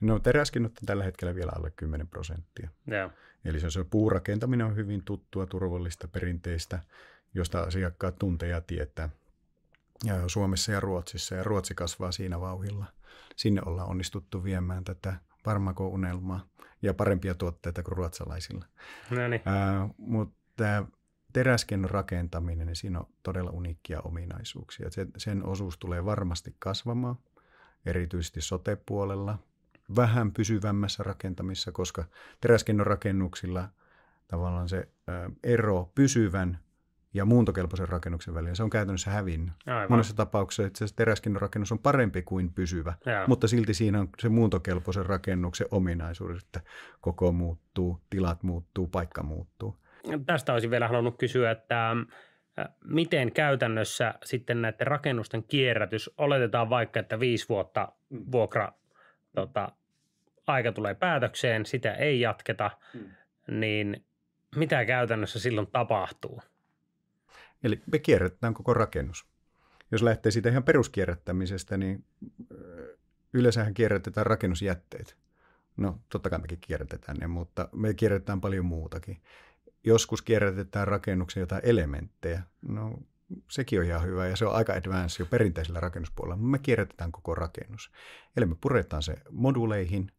No 0.00 0.18
teräskennot 0.18 0.72
on 0.72 0.86
tällä 0.86 1.04
hetkellä 1.04 1.34
vielä 1.34 1.52
alle 1.56 1.72
10 1.76 2.08
prosenttia. 2.08 2.68
Ja. 2.86 3.10
Eli 3.44 3.60
se, 3.60 3.70
se 3.70 3.84
puurakentaminen 3.84 4.66
on 4.66 4.76
hyvin 4.76 5.04
tuttua, 5.04 5.46
turvallista, 5.46 6.08
perinteistä, 6.08 6.80
josta 7.34 7.60
asiakkaat 7.60 8.18
tuntee 8.18 8.48
ja 8.48 8.60
tietää. 8.60 9.08
Ja 10.04 10.28
Suomessa 10.28 10.72
ja 10.72 10.80
Ruotsissa, 10.80 11.34
ja 11.34 11.44
Ruotsi 11.44 11.74
kasvaa 11.74 12.12
siinä 12.12 12.40
vauhilla. 12.40 12.86
Sinne 13.36 13.62
ollaan 13.66 13.88
onnistuttu 13.88 14.44
viemään 14.44 14.84
tätä 14.84 15.16
Parmako-unelmaa 15.44 16.48
ja 16.82 16.94
parempia 16.94 17.34
tuotteita 17.34 17.82
kuin 17.82 17.96
ruotsalaisilla. 17.96 18.64
No 19.10 19.28
niin. 19.28 19.42
mutta 19.96 20.86
teräskennon 21.32 21.90
rakentaminen, 21.90 22.66
niin 22.66 22.76
siinä 22.76 23.00
on 23.00 23.06
todella 23.22 23.50
uniikkia 23.50 24.00
ominaisuuksia. 24.00 24.90
Sen, 24.90 25.10
sen 25.16 25.46
osuus 25.46 25.78
tulee 25.78 26.04
varmasti 26.04 26.56
kasvamaan, 26.58 27.16
erityisesti 27.86 28.40
sotepuolella, 28.40 29.38
vähän 29.96 30.32
pysyvämmässä 30.32 31.02
rakentamissa, 31.02 31.72
koska 31.72 32.04
teräskennon 32.40 32.86
rakennuksilla 32.86 33.68
tavallaan 34.28 34.68
se 34.68 34.88
ero 35.42 35.92
pysyvän 35.94 36.58
ja 37.14 37.24
muuntokelpoisen 37.24 37.88
rakennuksen 37.88 38.34
välillä, 38.34 38.54
se 38.54 38.62
on 38.62 38.70
käytännössä 38.70 39.10
hävinnyt. 39.10 39.54
Aivan. 39.66 39.86
Monessa 39.88 40.16
tapauksessa 40.16 40.86
se 40.86 40.94
teräskennon 40.94 41.42
rakennus 41.42 41.72
on 41.72 41.78
parempi 41.78 42.22
kuin 42.22 42.52
pysyvä, 42.52 42.94
Jaa. 43.06 43.26
mutta 43.26 43.48
silti 43.48 43.74
siinä 43.74 44.00
on 44.00 44.08
se 44.18 44.28
muuntokelpoisen 44.28 45.06
rakennuksen 45.06 45.66
ominaisuus, 45.70 46.44
että 46.44 46.60
koko 47.00 47.32
muuttuu, 47.32 48.00
tilat 48.10 48.42
muuttuu, 48.42 48.86
paikka 48.86 49.22
muuttuu. 49.22 49.76
Tästä 50.26 50.52
olisin 50.52 50.70
vielä 50.70 50.88
halunnut 50.88 51.18
kysyä, 51.18 51.50
että 51.50 51.96
miten 52.84 53.32
käytännössä 53.32 54.14
sitten 54.24 54.62
näiden 54.62 54.86
rakennusten 54.86 55.44
kierrätys, 55.44 56.10
oletetaan 56.18 56.70
vaikka, 56.70 57.00
että 57.00 57.20
viisi 57.20 57.48
vuotta 57.48 57.92
vuokra 58.32 58.72
tota, 59.34 59.72
aika 60.46 60.72
tulee 60.72 60.94
päätökseen, 60.94 61.66
sitä 61.66 61.94
ei 61.94 62.20
jatketa, 62.20 62.70
hmm. 62.92 63.10
niin 63.48 64.04
mitä 64.56 64.84
käytännössä 64.84 65.38
silloin 65.38 65.66
tapahtuu? 65.66 66.42
Eli 67.64 67.82
me 67.92 67.98
kierrätetään 67.98 68.54
koko 68.54 68.74
rakennus. 68.74 69.26
Jos 69.90 70.02
lähtee 70.02 70.32
siitä 70.32 70.48
ihan 70.48 70.64
peruskierrättämisestä, 70.64 71.76
niin 71.76 72.04
yleensähän 73.32 73.74
kierrätetään 73.74 74.26
rakennusjätteet. 74.26 75.16
No 75.76 75.98
totta 76.08 76.30
kai 76.30 76.38
mekin 76.38 76.58
kierrätetään 76.60 77.16
ne, 77.16 77.26
mutta 77.26 77.68
me 77.72 77.94
kierrätetään 77.94 78.40
paljon 78.40 78.64
muutakin. 78.64 79.20
Joskus 79.84 80.22
kierrätetään 80.22 80.88
rakennuksen 80.88 81.40
jotain 81.40 81.62
elementtejä. 81.64 82.42
No 82.68 82.98
sekin 83.50 83.80
on 83.80 83.86
ihan 83.86 84.02
hyvä 84.02 84.26
ja 84.26 84.36
se 84.36 84.46
on 84.46 84.54
aika 84.54 84.72
advanced 84.72 85.20
jo 85.20 85.26
perinteisellä 85.26 85.80
rakennuspuolella, 85.80 86.36
mutta 86.36 86.50
me 86.50 86.58
kierrätetään 86.58 87.12
koko 87.12 87.34
rakennus. 87.34 87.90
Eli 88.36 88.46
me 88.46 88.54
puretaan 88.60 89.02
se 89.02 89.16
moduleihin, 89.30 90.12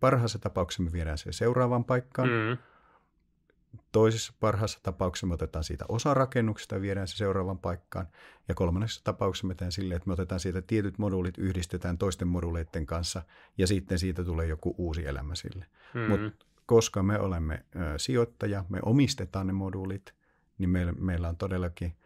parhaassa 0.00 0.38
tapauksessa 0.38 0.82
me 0.82 0.92
viedään 0.92 1.18
se 1.18 1.32
seuraavaan 1.32 1.84
paikkaan. 1.84 2.28
Mm. 2.28 2.58
Toisessa 3.92 4.32
parhaassa 4.40 4.78
tapauksessa 4.82 5.26
me 5.26 5.34
otetaan 5.34 5.64
siitä 5.64 5.84
osa 5.88 6.14
rakennuksesta 6.14 6.74
ja 6.74 6.80
viedään 6.80 7.08
se 7.08 7.16
seuraavaan 7.16 7.58
paikkaan. 7.58 8.08
Ja 8.48 8.54
kolmannessa 8.54 9.04
tapauksessa 9.04 9.46
me 9.46 9.54
tehdään 9.54 9.72
silleen, 9.72 9.96
että 9.96 10.06
me 10.06 10.12
otetaan 10.12 10.40
siitä 10.40 10.62
tietyt 10.62 10.98
moduulit, 10.98 11.38
yhdistetään 11.38 11.98
toisten 11.98 12.28
moduuleiden 12.28 12.86
kanssa 12.86 13.22
ja 13.58 13.66
sitten 13.66 13.98
siitä 13.98 14.24
tulee 14.24 14.46
joku 14.46 14.74
uusi 14.78 15.06
elämä 15.06 15.34
sille. 15.34 15.66
Mm. 15.94 16.00
Mutta 16.00 16.46
koska 16.66 17.02
me 17.02 17.18
olemme 17.18 17.64
ö, 17.76 17.98
sijoittaja, 17.98 18.64
me 18.68 18.78
omistetaan 18.82 19.46
ne 19.46 19.52
moduulit, 19.52 20.14
niin 20.58 20.70
meillä, 20.70 20.92
meillä 20.92 21.28
on 21.28 21.36
todellakin 21.36 21.96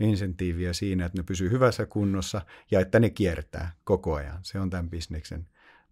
insentiiviä 0.00 0.72
siinä, 0.72 1.06
että 1.06 1.18
ne 1.18 1.22
pysyy 1.22 1.50
hyvässä 1.50 1.86
kunnossa 1.86 2.42
ja 2.70 2.80
että 2.80 3.00
ne 3.00 3.10
kiertää 3.10 3.72
koko 3.84 4.14
ajan. 4.14 4.38
Se 4.42 4.60
on 4.60 4.70
tämän 4.70 4.90
bisneksen, 4.90 5.46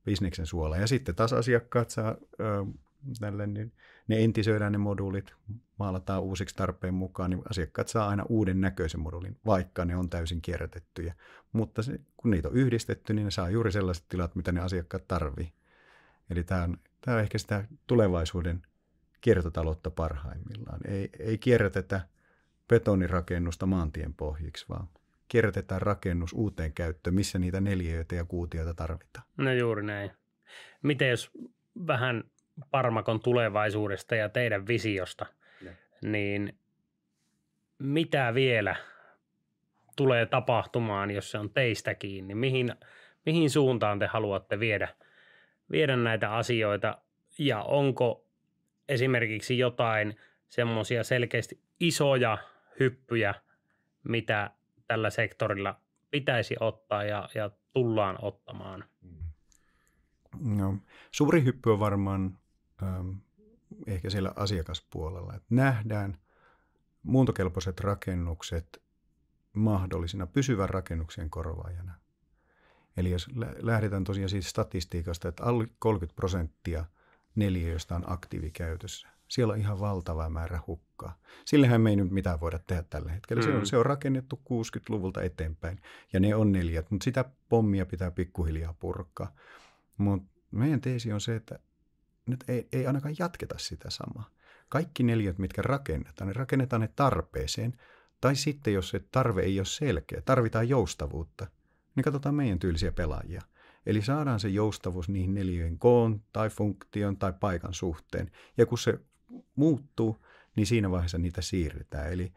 bisneksen 0.05 0.47
suola. 0.47 0.77
Ja 0.77 0.87
sitten 0.87 1.15
taas 1.15 1.33
asiakkaat 1.33 1.91
saa 1.91 2.17
ö, 2.41 2.67
tälle, 3.21 3.47
niin 3.47 3.73
ne 4.09 4.25
entisöidään 4.25 4.73
ne 4.73 4.79
moduulit, 4.79 5.35
maalataan 5.79 6.23
uusiksi 6.23 6.57
tarpeen 6.57 6.95
mukaan, 6.95 7.31
niin 7.31 7.43
asiakkaat 7.50 7.88
saa 7.88 8.09
aina 8.09 8.25
uuden 8.29 8.61
näköisen 8.61 9.00
moduulin, 9.00 9.37
vaikka 9.47 9.85
ne 9.85 9.97
on 9.97 10.11
täysin 10.11 10.43
kierrätettyjä. 10.43 11.15
Mutta 11.53 11.83
se, 11.83 12.00
kun 12.17 12.31
niitä 12.31 12.49
on 12.49 12.55
yhdistetty, 12.55 13.15
niin 13.15 13.25
ne 13.25 13.31
saa 13.31 13.50
juuri 13.50 13.73
sellaiset 13.73 14.05
tilat, 14.09 14.35
mitä 14.35 14.53
ne 14.53 14.61
asiakkaat 14.61 15.09
tarvii. 15.09 15.53
Eli 16.31 16.45
tämä 16.45 16.62
on, 16.62 16.77
tämä 17.00 17.17
on 17.17 17.23
ehkä 17.23 17.38
sitä 17.38 17.65
tulevaisuuden 17.87 18.62
kiertotaloutta 19.21 19.91
parhaimmillaan. 19.91 20.81
Ei, 20.89 21.11
ei 21.19 21.39
kierrätetä 21.39 22.01
betonirakennusta 22.69 23.67
maantien 23.67 24.15
pohjiksi, 24.15 24.67
vaan 24.69 24.89
kierrätetään 25.29 25.83
rakennus 25.83 26.33
uuteen 26.33 26.73
käyttöön, 26.73 27.15
missä 27.15 27.39
niitä 27.39 27.61
neljöitä 27.61 28.15
ja 28.15 28.25
kuutioita 28.25 28.75
tarvitaan. 28.75 29.27
No 29.37 29.53
juuri 29.53 29.83
näin. 29.83 30.11
Miten 30.83 31.11
jos 31.11 31.31
vähän 31.87 32.25
Parmakon 32.71 33.21
tulevaisuudesta 33.21 34.15
ja 34.15 34.29
teidän 34.29 34.67
visiosta, 34.67 35.27
ja. 35.63 35.73
niin 36.03 36.59
mitä 37.79 38.35
vielä 38.35 38.77
tulee 39.97 40.27
tapahtumaan, 40.27 41.11
jos 41.11 41.31
se 41.31 41.39
on 41.39 41.51
teistä 41.51 41.95
kiinni? 41.95 42.35
Mihin, 42.35 42.75
mihin 43.27 43.51
suuntaan 43.51 43.99
te 43.99 44.07
haluatte 44.07 44.61
viedä, 44.61 44.89
viedä 45.71 45.97
näitä 45.97 46.35
asioita 46.35 46.99
ja 47.39 47.63
onko 47.63 48.28
esimerkiksi 48.88 49.59
jotain 49.59 50.16
semmoisia 50.49 51.04
selkeästi 51.04 51.62
isoja 51.80 52.38
hyppyjä, 52.80 53.35
mitä 54.04 54.50
tällä 54.87 55.11
sektorilla 55.11 55.80
pitäisi 56.11 56.57
ottaa 56.61 57.04
ja, 57.04 57.28
ja 57.35 57.50
tullaan 57.73 58.18
ottamaan? 58.23 58.85
No, 60.40 60.76
suuri 61.11 61.45
hyppy 61.45 61.71
on 61.71 61.80
varmaan 61.80 62.38
ähm, 62.83 63.11
ehkä 63.87 64.11
siellä 64.11 64.33
asiakaspuolella, 64.37 65.35
että 65.35 65.47
nähdään 65.50 66.18
muuntokelpoiset 67.02 67.80
rakennukset 67.80 68.83
mahdollisina 69.52 70.26
pysyvän 70.26 70.68
rakennuksen 70.68 71.30
korvaajana. 71.30 71.95
Eli 72.97 73.11
jos 73.11 73.28
lähdetään 73.62 74.04
tosiaan 74.04 74.28
siitä 74.28 74.49
statistiikasta, 74.49 75.28
että 75.28 75.45
alle 75.45 75.68
30 75.78 76.16
prosenttia 76.16 76.85
neliöistä 77.35 77.95
on 77.95 78.13
aktiivikäytössä, 78.13 79.09
siellä 79.29 79.53
on 79.53 79.61
ihan 79.61 79.81
valtava 79.81 80.29
määrä 80.29 80.61
hukkaa. 80.67 81.19
Sillehän 81.45 81.81
me 81.81 81.91
ei 81.91 81.97
nyt 81.97 82.11
mitään 82.11 82.41
voida 82.41 82.59
tehdä 82.59 82.83
tällä 82.83 83.13
hetkellä. 83.13 83.43
Mm. 83.43 83.49
Se, 83.49 83.57
on, 83.57 83.67
se 83.67 83.77
on 83.77 83.87
rakennettu 83.87 84.41
60-luvulta 84.45 85.23
eteenpäin 85.23 85.81
ja 86.13 86.21
ne 86.21 86.35
on 86.35 86.53
neljät, 86.53 86.91
mutta 86.91 87.05
sitä 87.05 87.25
pommia 87.49 87.87
pitää 87.87 88.11
pikkuhiljaa 88.11 88.75
purkaa. 88.79 89.35
Mutta 89.99 90.29
meidän 90.51 90.81
teesi 90.81 91.13
on 91.13 91.21
se, 91.21 91.37
että 91.37 91.59
nyt 92.27 92.45
ei, 92.49 92.69
ei 92.73 92.87
ainakaan 92.87 93.15
jatketa 93.19 93.59
sitä 93.59 93.91
samaa. 93.91 94.31
Kaikki 94.69 95.03
neljät, 95.03 95.39
mitkä 95.39 95.63
rakennetaan, 95.63 96.29
ne 96.29 96.33
rakennetaan 96.33 96.81
ne 96.81 96.89
tarpeeseen. 96.97 97.81
Tai 98.21 98.37
sitten, 98.37 98.75
jos 98.75 98.89
se 98.89 98.99
tarve 98.99 99.43
ei 99.43 99.61
ole 99.61 99.67
selkeä, 99.67 100.23
tarvitaan 100.25 100.69
joustavuutta, 100.69 101.47
niin 101.97 102.05
katsotaan 102.05 102.35
meidän 102.35 102.59
tyylisiä 102.59 102.93
pelaajia. 102.93 103.43
Eli 103.87 104.03
saadaan 104.03 104.41
se 104.41 104.49
joustavuus 104.49 105.09
niihin 105.09 105.35
neljöjen 105.35 105.79
koon 105.79 106.23
tai 106.33 106.51
funktion 106.51 107.17
tai 107.17 107.33
paikan 107.41 107.75
suhteen. 107.75 108.31
Ja 108.57 108.67
kun 108.67 108.79
se 108.79 109.01
muuttuu, 109.55 110.25
niin 110.57 110.67
siinä 110.67 110.91
vaiheessa 110.91 111.19
niitä 111.19 111.43
siirretään. 111.43 112.13
Eli 112.13 112.33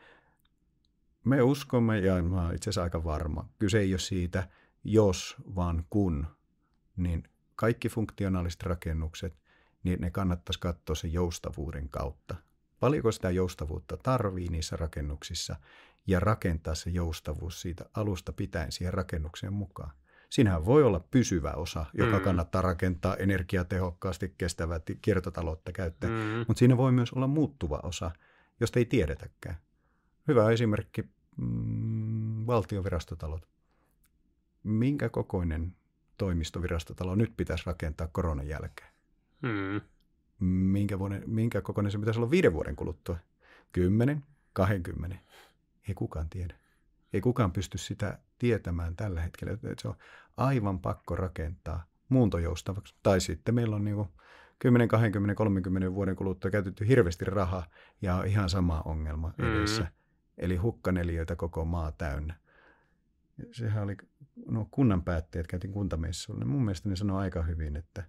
me 1.23 1.41
uskomme, 1.41 1.99
ja 1.99 2.23
mä 2.23 2.41
olen 2.41 2.55
itse 2.55 2.69
asiassa 2.69 2.83
aika 2.83 3.03
varma, 3.03 3.49
kyse 3.59 3.79
ei 3.79 3.93
ole 3.93 3.99
siitä, 3.99 4.49
jos 4.83 5.35
vaan 5.55 5.85
kun, 5.89 6.27
niin 6.97 7.23
kaikki 7.55 7.89
funktionaaliset 7.89 8.63
rakennukset, 8.63 9.33
niin 9.83 10.01
ne 10.01 10.11
kannattaisi 10.11 10.59
katsoa 10.59 10.95
sen 10.95 11.13
joustavuuden 11.13 11.89
kautta. 11.89 12.35
Paljonko 12.79 13.11
sitä 13.11 13.29
joustavuutta 13.29 13.97
tarvii 13.97 14.47
niissä 14.47 14.75
rakennuksissa 14.75 15.55
ja 16.07 16.19
rakentaa 16.19 16.75
se 16.75 16.89
joustavuus 16.89 17.61
siitä 17.61 17.85
alusta 17.93 18.33
pitäen 18.33 18.71
siihen 18.71 18.93
rakennukseen 18.93 19.53
mukaan. 19.53 19.91
Siinähän 20.31 20.65
voi 20.65 20.83
olla 20.83 20.99
pysyvä 20.99 21.51
osa, 21.51 21.85
joka 21.93 22.17
mm. 22.17 22.23
kannattaa 22.23 22.61
rakentaa 22.61 23.15
energiatehokkaasti, 23.15 24.33
kestävää 24.37 24.79
kiertotaloutta 25.01 25.71
käyttäen, 25.71 26.13
mm. 26.13 26.45
mutta 26.47 26.59
siinä 26.59 26.77
voi 26.77 26.91
myös 26.91 27.11
olla 27.13 27.27
muuttuva 27.27 27.79
osa, 27.83 28.11
josta 28.59 28.79
ei 28.79 28.85
tiedetäkään. 28.85 29.55
Hyvä 30.27 30.51
esimerkki, 30.51 31.03
mm, 31.37 32.47
valtiovirastotalot. 32.47 33.49
Minkä 34.63 35.09
kokoinen 35.09 35.75
toimistovirastotalo 36.17 37.15
nyt 37.15 37.33
pitäisi 37.37 37.63
rakentaa 37.65 38.07
koronan 38.11 38.47
jälkeen? 38.47 38.89
Mm. 39.41 39.81
Minkä, 40.47 40.99
vuoden, 40.99 41.23
minkä 41.25 41.61
kokoinen 41.61 41.91
se 41.91 41.97
pitäisi 41.97 42.19
olla 42.19 42.31
viiden 42.31 42.53
vuoden 42.53 42.75
kuluttua? 42.75 43.17
Kymmenen, 43.71 44.23
kahdenkymmenen? 44.53 45.19
Ei 45.87 45.93
kukaan 45.93 46.29
tiedä. 46.29 46.60
Ei 47.13 47.21
kukaan 47.21 47.51
pysty 47.51 47.77
sitä 47.77 48.19
tietämään 48.37 48.95
tällä 48.95 49.21
hetkellä. 49.21 49.53
Että 49.53 49.81
se 49.81 49.87
on 49.87 49.95
aivan 50.37 50.79
pakko 50.79 51.15
rakentaa 51.15 51.85
muuntojoustavaksi. 52.09 52.95
Tai 53.03 53.21
sitten 53.21 53.55
meillä 53.55 53.75
on 53.75 53.85
niin 53.85 54.05
10, 54.59 54.87
20, 54.87 55.35
30 55.35 55.93
vuoden 55.93 56.15
kuluttua 56.15 56.51
käytetty 56.51 56.87
hirveästi 56.87 57.25
rahaa 57.25 57.65
ja 58.01 58.23
ihan 58.23 58.49
sama 58.49 58.81
ongelma 58.85 59.33
mm. 59.37 59.45
edessä. 59.45 59.81
Mm. 59.81 59.89
Eli 60.37 60.55
hukkaneliöitä 60.55 61.35
koko 61.35 61.65
maa 61.65 61.91
täynnä. 61.91 62.35
Sehän 63.51 63.83
oli, 63.83 63.97
no 64.47 64.67
kunnan 64.71 65.03
päättäjät 65.03 65.47
käytiin 65.47 65.73
kuntamessuilla, 65.73 66.39
niin 66.39 66.51
mun 66.51 66.65
mielestä 66.65 66.89
ne 66.89 66.95
sanoi 66.95 67.21
aika 67.21 67.41
hyvin, 67.41 67.75
että 67.75 68.03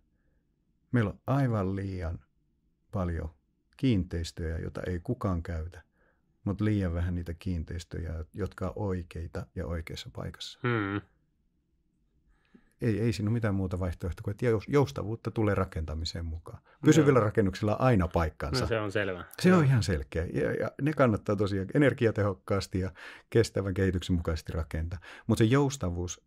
meillä 0.93 1.11
on 1.11 1.21
aivan 1.27 1.77
liian 1.77 2.19
paljon 2.93 3.35
kiinteistöjä, 3.77 4.59
joita 4.59 4.81
ei 4.87 5.01
kukaan 5.01 5.43
käytä 5.43 5.83
mutta 6.45 6.65
liian 6.65 6.95
vähän 6.95 7.15
niitä 7.15 7.35
kiinteistöjä, 7.35 8.25
jotka 8.35 8.67
on 8.67 8.73
oikeita 8.77 9.47
ja 9.55 9.67
oikeassa 9.67 10.11
paikassa. 10.13 10.59
Hmm. 10.63 11.01
Ei, 12.83 13.01
ei 13.01 13.13
siinä 13.13 13.29
ole 13.29 13.33
mitään 13.33 13.55
muuta 13.55 13.79
vaihtoehtoa 13.79 14.23
kuin, 14.25 14.33
että 14.33 14.47
joustavuutta 14.69 15.31
tulee 15.31 15.55
rakentamiseen 15.55 16.25
mukaan. 16.25 16.59
Pysyvillä 16.85 17.19
no. 17.19 17.25
rakennuksilla 17.25 17.77
on 17.77 17.81
aina 17.81 18.09
paikkansa. 18.09 18.61
No 18.61 18.69
se 18.69 18.81
on 18.81 18.93
selvä. 18.93 19.25
Se 19.39 19.55
on 19.55 19.65
ihan 19.65 19.83
selkeä. 19.83 20.27
Ja, 20.33 20.53
ja 20.53 20.71
ne 20.83 20.93
kannattaa 20.93 21.37
tosiaan 21.37 21.69
energiatehokkaasti 21.75 22.81
ja 22.81 22.91
kestävän 23.31 23.75
kehityksen 23.75 24.17
mukaisesti 24.17 24.53
rakentaa. 24.53 24.99
Mutta 25.27 25.45
se 25.45 25.45
joustavuus, 25.45 26.25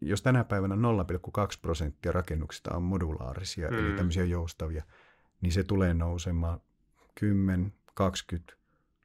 jos 0.00 0.22
tänä 0.22 0.44
päivänä 0.44 0.74
0,2 0.74 1.58
prosenttia 1.62 2.12
rakennuksista 2.12 2.74
on 2.74 2.82
modulaarisia, 2.82 3.68
hmm. 3.68 3.78
eli 3.78 3.96
tämmöisiä 3.96 4.24
joustavia, 4.24 4.84
niin 5.40 5.52
se 5.52 5.64
tulee 5.64 5.94
nousemaan 5.94 6.60
10, 7.14 7.72
20, 7.94 8.57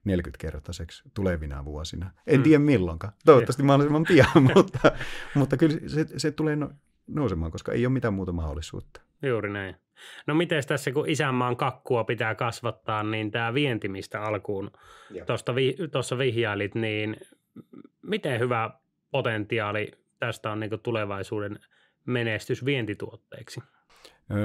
40-kertaiseksi 0.10 1.04
tulevina 1.14 1.66
vuosina. 1.66 2.12
En 2.28 2.40
mm. 2.40 2.44
tiedä 2.44 2.60
milloinkaan. 2.60 3.14
Toivottavasti 3.26 3.64
mahdollisimman 3.64 4.06
pian, 4.08 4.44
mutta, 4.56 4.92
mutta 5.36 5.58
kyllä 5.58 5.78
se, 5.88 6.06
se 6.18 6.32
tulee 6.32 6.56
no, 6.56 6.70
nousemaan, 7.08 7.52
koska 7.52 7.72
ei 7.72 7.86
ole 7.86 7.94
mitään 7.94 8.14
muuta 8.14 8.32
mahdollisuutta. 8.32 9.02
Juuri 9.22 9.50
näin. 9.50 9.76
No 10.28 10.36
miten 10.36 10.64
tässä, 10.68 10.92
kun 10.92 11.10
isänmaan 11.10 11.58
kakkua 11.58 12.04
pitää 12.04 12.36
kasvattaa, 12.36 13.04
niin 13.04 13.32
tämä 13.32 13.54
vientimistä 13.54 14.22
alkuun 14.22 14.72
tuossa 15.26 15.56
vi, 15.56 15.78
vihjailit, 16.18 16.76
niin 16.76 17.18
miten 18.02 18.40
hyvä 18.40 18.70
potentiaali 19.12 19.92
tästä 20.20 20.52
on 20.52 20.60
niin 20.60 20.80
tulevaisuuden 20.84 21.60
menestys 22.06 22.66
vientituotteiksi? 22.66 23.62
No, 24.30 24.36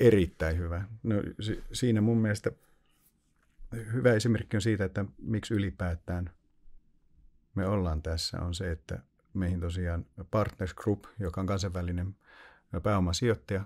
erittäin 0.00 0.58
hyvä. 0.58 0.84
No, 1.02 1.14
si, 1.40 1.62
siinä 1.72 2.00
mun 2.00 2.18
mielestä– 2.18 2.50
hyvä 3.72 4.12
esimerkki 4.12 4.56
on 4.56 4.62
siitä, 4.62 4.84
että 4.84 5.04
miksi 5.18 5.54
ylipäätään 5.54 6.30
me 7.54 7.66
ollaan 7.66 8.02
tässä, 8.02 8.40
on 8.40 8.54
se, 8.54 8.70
että 8.70 8.98
meihin 9.34 9.60
tosiaan 9.60 10.06
Partners 10.30 10.74
Group, 10.74 11.04
joka 11.18 11.40
on 11.40 11.46
kansainvälinen 11.46 12.16
pääomasijoittaja, 12.82 13.64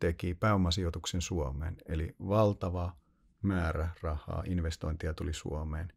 teki 0.00 0.34
pääomasijoituksen 0.34 1.20
Suomeen. 1.20 1.76
Eli 1.86 2.14
valtava 2.28 2.96
määrä 3.42 3.88
rahaa, 4.02 4.42
investointia 4.46 5.14
tuli 5.14 5.32
Suomeen. 5.32 5.92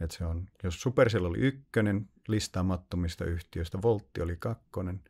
Et 0.00 0.10
se 0.10 0.24
on, 0.24 0.48
jos 0.62 0.82
Supercell 0.82 1.24
oli 1.24 1.38
ykkönen 1.38 2.08
listaamattomista 2.28 3.24
yhtiöistä, 3.24 3.82
Voltti 3.82 4.20
oli 4.20 4.36
kakkonen, 4.36 5.04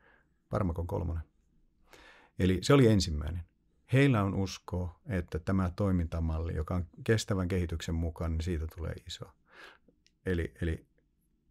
Parmakon 0.49 0.87
kolmonen. 0.87 1.23
Eli 2.39 2.59
se 2.63 2.75
oli 2.75 2.87
ensimmäinen 2.87 3.43
heillä 3.93 4.23
on 4.23 4.35
usko, 4.35 5.01
että 5.09 5.39
tämä 5.39 5.71
toimintamalli, 5.77 6.55
joka 6.55 6.75
on 6.75 6.87
kestävän 7.05 7.49
kehityksen 7.49 7.95
mukaan, 7.95 8.33
niin 8.33 8.43
siitä 8.43 8.67
tulee 8.77 8.95
iso. 9.07 9.25
Eli, 10.27 10.55
eli 10.63 10.87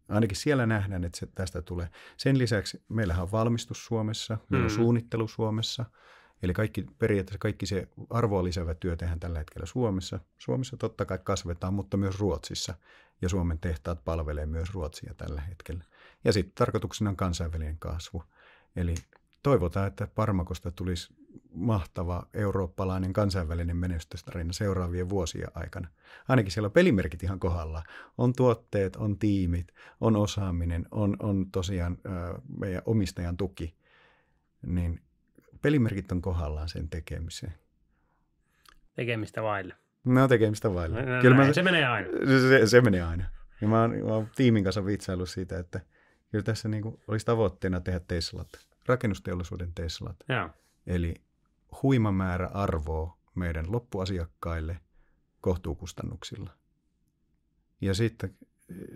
ainakin 0.08 0.36
siellä 0.36 0.66
nähdään, 0.66 1.04
että 1.04 1.18
se 1.18 1.26
tästä 1.26 1.62
tulee. 1.62 1.88
Sen 2.16 2.38
lisäksi 2.38 2.82
meillähän 2.88 3.22
on 3.22 3.32
valmistus 3.32 3.84
Suomessa, 3.84 4.38
meillä 4.48 4.64
on 4.64 4.72
mm. 4.72 4.76
suunnittelu 4.76 5.28
Suomessa, 5.28 5.84
eli 6.42 6.52
kaikki, 6.52 6.86
periaatteessa 6.98 7.38
kaikki 7.38 7.66
se 7.66 7.88
arvoa 8.10 8.44
lisäävä 8.44 8.74
työ 8.74 8.96
tehdään 8.96 9.20
tällä 9.20 9.38
hetkellä 9.38 9.66
Suomessa. 9.66 10.20
Suomessa 10.38 10.76
totta 10.76 11.04
kai 11.04 11.18
kasvetaan, 11.18 11.74
mutta 11.74 11.96
myös 11.96 12.18
Ruotsissa, 12.18 12.74
ja 13.22 13.28
Suomen 13.28 13.58
tehtaat 13.58 14.04
palvelee 14.04 14.46
myös 14.46 14.74
Ruotsia 14.74 15.14
tällä 15.14 15.40
hetkellä. 15.40 15.84
Ja 16.24 16.32
sitten 16.32 16.54
tarkoituksena 16.54 17.10
on 17.10 17.16
kansainvälinen 17.16 17.78
kasvu. 17.78 18.24
Eli 18.76 18.94
toivotaan, 19.42 19.86
että 19.86 20.06
Parmakosta 20.06 20.70
tulisi 20.70 21.19
mahtava 21.54 22.26
eurooppalainen 22.34 23.12
kansainvälinen 23.12 23.76
menestystarina 23.76 24.52
seuraavien 24.52 25.08
vuosien 25.08 25.48
aikana. 25.54 25.88
Ainakin 26.28 26.52
siellä 26.52 26.66
on 26.66 26.72
pelimerkit 26.72 27.22
ihan 27.22 27.40
kohdalla. 27.40 27.82
On 28.18 28.32
tuotteet, 28.32 28.96
on 28.96 29.18
tiimit, 29.18 29.66
on 30.00 30.16
osaaminen, 30.16 30.86
on, 30.90 31.16
on 31.18 31.50
tosiaan 31.50 31.98
äh, 32.06 32.42
meidän 32.58 32.82
omistajan 32.86 33.36
tuki. 33.36 33.76
Niin 34.66 35.00
pelimerkit 35.62 36.12
on 36.12 36.22
kohdallaan 36.22 36.68
sen 36.68 36.88
tekemiseen. 36.88 37.54
Tekemistä 38.94 39.42
vaille. 39.42 39.74
No 40.04 40.28
tekemistä 40.28 40.74
vaille. 40.74 41.02
No, 41.02 41.14
no, 41.16 41.22
Kyllä 41.22 41.36
mä, 41.36 41.52
se 41.52 41.62
menee 41.62 41.86
aina. 41.86 42.08
Se, 42.48 42.66
se 42.66 42.80
menee 42.80 43.02
aina. 43.02 43.24
Ja 43.60 43.68
mä 43.68 43.80
oon, 43.80 43.90
mä 43.90 44.14
oon 44.14 44.28
tiimin 44.36 44.64
kanssa 44.64 44.86
vitsailu 44.86 45.26
siitä, 45.26 45.58
että 45.58 45.80
kyllä 46.30 46.44
tässä 46.44 46.68
niin 46.68 46.82
kuin 46.82 47.00
olisi 47.08 47.26
tavoitteena 47.26 47.80
tehdä 47.80 48.00
Teslat, 48.00 48.48
rakennusteollisuuden 48.86 49.72
Teslat. 49.74 50.16
Ja. 50.28 50.50
Eli 50.86 51.14
huima 51.82 52.12
määrä 52.12 52.50
arvoa 52.54 53.18
meidän 53.34 53.72
loppuasiakkaille 53.72 54.80
kohtuukustannuksilla. 55.40 56.50
Ja 57.80 57.94
sitten, 57.94 58.36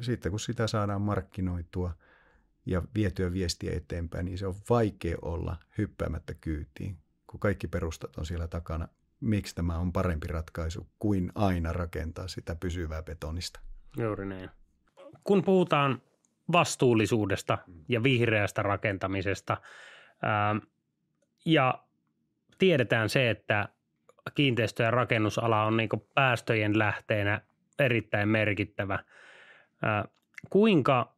sitten 0.00 0.32
kun 0.32 0.40
sitä 0.40 0.66
saadaan 0.66 1.02
markkinoitua 1.02 1.94
ja 2.66 2.82
vietyä 2.94 3.32
viestiä 3.32 3.76
eteenpäin, 3.76 4.24
niin 4.24 4.38
se 4.38 4.46
on 4.46 4.54
vaikea 4.70 5.16
olla 5.22 5.56
hyppäämättä 5.78 6.34
kyytiin, 6.34 6.98
kun 7.26 7.40
kaikki 7.40 7.68
perustat 7.68 8.16
on 8.16 8.26
siellä 8.26 8.48
takana. 8.48 8.88
Miksi 9.20 9.54
tämä 9.54 9.78
on 9.78 9.92
parempi 9.92 10.26
ratkaisu 10.26 10.86
kuin 10.98 11.32
aina 11.34 11.72
rakentaa 11.72 12.28
sitä 12.28 12.54
pysyvää 12.54 13.02
betonista? 13.02 13.60
Juuri 13.96 14.26
näin. 14.26 14.50
Kun 15.24 15.44
puhutaan 15.44 16.02
vastuullisuudesta 16.52 17.58
ja 17.88 18.02
vihreästä 18.02 18.62
rakentamisesta 18.62 19.56
ää, 20.22 20.56
ja 21.44 21.84
tiedetään 22.58 23.08
se, 23.08 23.30
että 23.30 23.68
kiinteistö- 24.34 24.82
ja 24.82 24.90
rakennusala 24.90 25.64
on 25.64 25.76
niin 25.76 25.88
päästöjen 26.14 26.78
lähteenä 26.78 27.40
erittäin 27.78 28.28
merkittävä. 28.28 28.98
Kuinka 30.50 31.14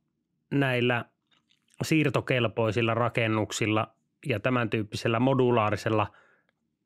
näillä 0.51 1.05
siirtokelpoisilla 1.83 2.95
rakennuksilla 2.95 3.95
ja 4.27 4.41
tämän 4.41 4.71
tyyppisellä 4.71 5.21
modulaarisella 5.21 6.12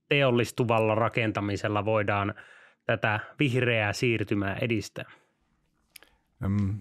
teollistuvalla 0.08 0.94
rakentamisella 0.94 1.84
voidaan 1.84 2.34
tätä 2.86 3.20
vihreää 3.38 3.92
siirtymää 3.92 4.56
edistää? 4.60 5.10
Öm, 6.44 6.78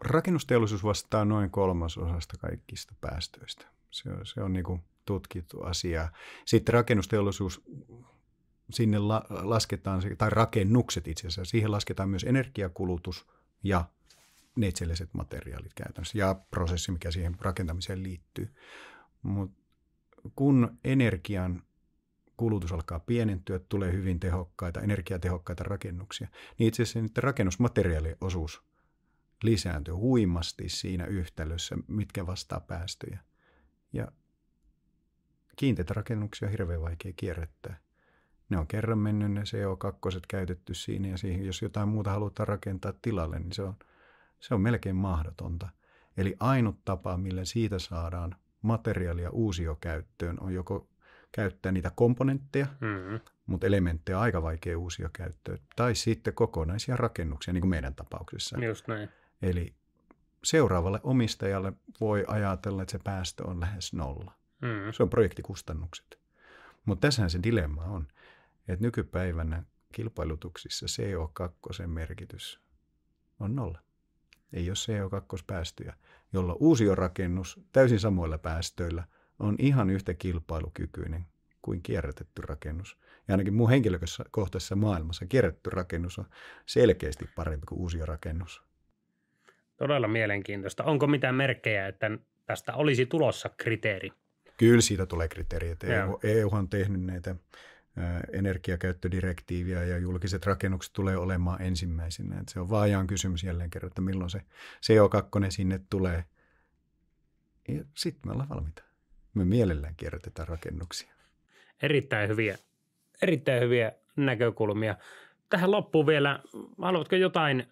rakennusteollisuus 0.00 0.84
vastaa 0.84 1.24
noin 1.24 1.50
kolmasosasta 1.50 2.36
kaikista 2.38 2.94
päästöistä. 3.00 3.66
Se 3.90 4.10
on, 4.10 4.26
se 4.26 4.42
on 4.42 4.52
niin 4.52 4.64
kuin 4.64 4.82
tutkittu 5.08 5.62
asia. 5.62 6.08
Sitten 6.44 6.72
rakennusteollisuus, 6.72 7.62
sinne 8.70 8.98
la, 8.98 9.24
lasketaan, 9.28 10.02
tai 10.18 10.30
rakennukset 10.30 11.08
itse 11.08 11.26
asiassa, 11.26 11.50
siihen 11.50 11.72
lasketaan 11.72 12.08
myös 12.08 12.24
energiakulutus 12.24 13.26
ja 13.62 13.84
neitselliset 14.56 15.14
materiaalit 15.14 15.74
käytännössä 15.74 16.18
ja 16.18 16.34
prosessi, 16.50 16.92
mikä 16.92 17.10
siihen 17.10 17.36
rakentamiseen 17.40 18.02
liittyy. 18.02 18.54
Mutta 19.22 19.62
kun 20.36 20.78
energian 20.84 21.62
kulutus 22.36 22.72
alkaa 22.72 23.00
pienentyä, 23.00 23.58
tulee 23.58 23.92
hyvin 23.92 24.20
tehokkaita, 24.20 24.80
energiatehokkaita 24.80 25.64
rakennuksia, 25.64 26.28
niin 26.58 26.68
itse 26.68 26.82
asiassa 26.82 27.00
niiden 27.00 27.22
rakennusmateriaaliosuus 27.22 28.62
lisääntyy 29.42 29.94
huimasti 29.94 30.68
siinä 30.68 31.04
yhtälössä, 31.04 31.76
mitkä 31.86 32.26
vastaa 32.26 32.60
päästöjä. 32.60 33.18
Ja 33.92 34.12
kiinteitä 35.58 35.94
rakennuksia 35.94 36.46
on 36.46 36.50
hirveän 36.50 36.80
vaikea 36.80 37.12
kierrättää. 37.16 37.78
Ne 38.48 38.58
on 38.58 38.66
kerran 38.66 38.98
mennyt 38.98 39.32
ne 39.32 39.40
CO2 39.40 40.20
käytetty 40.28 40.74
siinä 40.74 41.08
ja 41.08 41.18
siihen, 41.18 41.46
jos 41.46 41.62
jotain 41.62 41.88
muuta 41.88 42.10
halutaan 42.10 42.48
rakentaa 42.48 42.92
tilalle, 43.02 43.38
niin 43.38 43.52
se 43.52 43.62
on, 43.62 43.74
se 44.40 44.54
on 44.54 44.60
melkein 44.60 44.96
mahdotonta. 44.96 45.68
Eli 46.16 46.36
ainut 46.40 46.84
tapa, 46.84 47.16
millä 47.16 47.44
siitä 47.44 47.78
saadaan 47.78 48.36
materiaalia 48.62 49.30
uusiokäyttöön, 49.30 50.40
on 50.40 50.54
joko 50.54 50.88
käyttää 51.32 51.72
niitä 51.72 51.90
komponentteja, 51.94 52.66
mm-hmm. 52.80 53.20
mutta 53.46 53.66
elementtejä 53.66 54.18
on 54.18 54.22
aika 54.22 54.42
vaikea 54.42 54.78
uusia 54.78 55.10
käyttöön, 55.12 55.58
tai 55.76 55.94
sitten 55.94 56.34
kokonaisia 56.34 56.96
rakennuksia, 56.96 57.54
niin 57.54 57.62
kuin 57.62 57.70
meidän 57.70 57.94
tapauksessa. 57.94 58.64
Just 58.64 58.88
näin. 58.88 59.08
Eli 59.42 59.74
seuraavalle 60.44 61.00
omistajalle 61.02 61.72
voi 62.00 62.24
ajatella, 62.26 62.82
että 62.82 62.92
se 62.92 62.98
päästö 63.04 63.46
on 63.46 63.60
lähes 63.60 63.92
nolla. 63.92 64.32
Mm. 64.62 64.92
Se 64.92 65.02
on 65.02 65.10
projektikustannukset. 65.10 66.18
Mutta 66.84 67.06
tässähän 67.06 67.30
se 67.30 67.38
dilemma 67.42 67.84
on, 67.84 68.08
että 68.68 68.86
nykypäivänä 68.86 69.62
kilpailutuksissa 69.92 70.86
CO2 70.86 71.86
merkitys 71.86 72.60
on 73.40 73.56
nolla. 73.56 73.78
Ei 74.52 74.70
ole 74.70 74.76
CO2-päästöjä, 74.76 75.94
jolla 76.32 76.56
uusi 76.60 76.94
rakennus 76.94 77.60
täysin 77.72 78.00
samoilla 78.00 78.38
päästöillä 78.38 79.04
on 79.38 79.56
ihan 79.58 79.90
yhtä 79.90 80.14
kilpailukykyinen 80.14 81.26
kuin 81.62 81.82
kierrätetty 81.82 82.42
rakennus. 82.42 82.96
Ja 83.28 83.34
ainakin 83.34 83.54
mun 83.54 83.70
henkilökohtaisessa 83.70 84.76
maailmassa 84.76 85.26
kierrätetty 85.26 85.70
rakennus 85.70 86.18
on 86.18 86.26
selkeästi 86.66 87.24
parempi 87.34 87.66
kuin 87.66 87.78
uusi 87.78 88.06
rakennus. 88.06 88.62
Todella 89.76 90.08
mielenkiintoista. 90.08 90.84
Onko 90.84 91.06
mitään 91.06 91.34
merkkejä, 91.34 91.88
että 91.88 92.10
tästä 92.46 92.74
olisi 92.74 93.06
tulossa 93.06 93.50
kriteeri? 93.56 94.12
Kyllä 94.58 94.80
siitä 94.80 95.06
tulee 95.06 95.28
kriteeri. 95.28 95.68
EU, 95.68 96.18
EU 96.22 96.48
on 96.52 96.68
tehnyt 96.68 97.02
näitä 97.02 97.36
energiakäyttödirektiiviä 98.32 99.84
ja 99.84 99.98
julkiset 99.98 100.46
rakennukset 100.46 100.92
tulee 100.92 101.16
olemaan 101.16 101.62
ensimmäisenä. 101.62 102.40
Että 102.40 102.52
se 102.52 102.60
on 102.60 102.70
vaajaan 102.70 103.06
kysymys 103.06 103.44
jälleen 103.44 103.70
kerran, 103.70 103.88
että 103.88 104.00
milloin 104.00 104.30
se 104.30 104.38
CO2 104.86 105.50
sinne 105.50 105.80
tulee. 105.90 106.24
Ja 107.68 107.84
sitten 107.94 108.20
me 108.26 108.32
ollaan 108.32 108.48
valmiita. 108.48 108.82
Me 109.34 109.44
mielellään 109.44 109.94
kierrätetään 109.96 110.48
rakennuksia. 110.48 111.12
Erittäin 111.82 112.28
hyviä, 112.28 112.58
erittäin 113.22 113.62
hyviä 113.62 113.92
näkökulmia. 114.16 114.96
Tähän 115.48 115.70
loppuun 115.70 116.06
vielä, 116.06 116.42
haluatko 116.82 117.16
jotain 117.16 117.66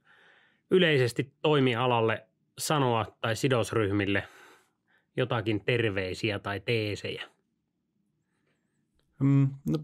yleisesti 0.70 1.32
toimialalle 1.42 2.26
sanoa 2.58 3.16
tai 3.20 3.36
sidosryhmille 3.36 4.28
jotakin 5.16 5.60
terveisiä 5.60 6.38
tai 6.38 6.60
teesejä? 6.60 7.22
Mm, 9.20 9.48
no, 9.68 9.78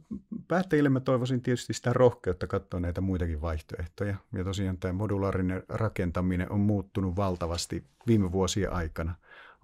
päättäjille 0.49 0.89
mä 0.89 1.01
toivoisin 1.01 1.43
tietysti 1.43 1.73
sitä 1.73 1.93
rohkeutta 1.93 2.47
katsoa 2.47 2.81
näitä 2.81 3.01
muitakin 3.01 3.41
vaihtoehtoja. 3.41 4.17
Ja 4.33 4.45
tosiaan 4.45 4.79
tämä 4.79 4.93
modulaarinen 4.93 5.63
rakentaminen 5.69 6.53
on 6.53 6.61
muuttunut 6.61 7.17
valtavasti 7.17 7.85
viime 8.07 8.33
vuosien 8.33 8.73
aikana. 8.73 9.15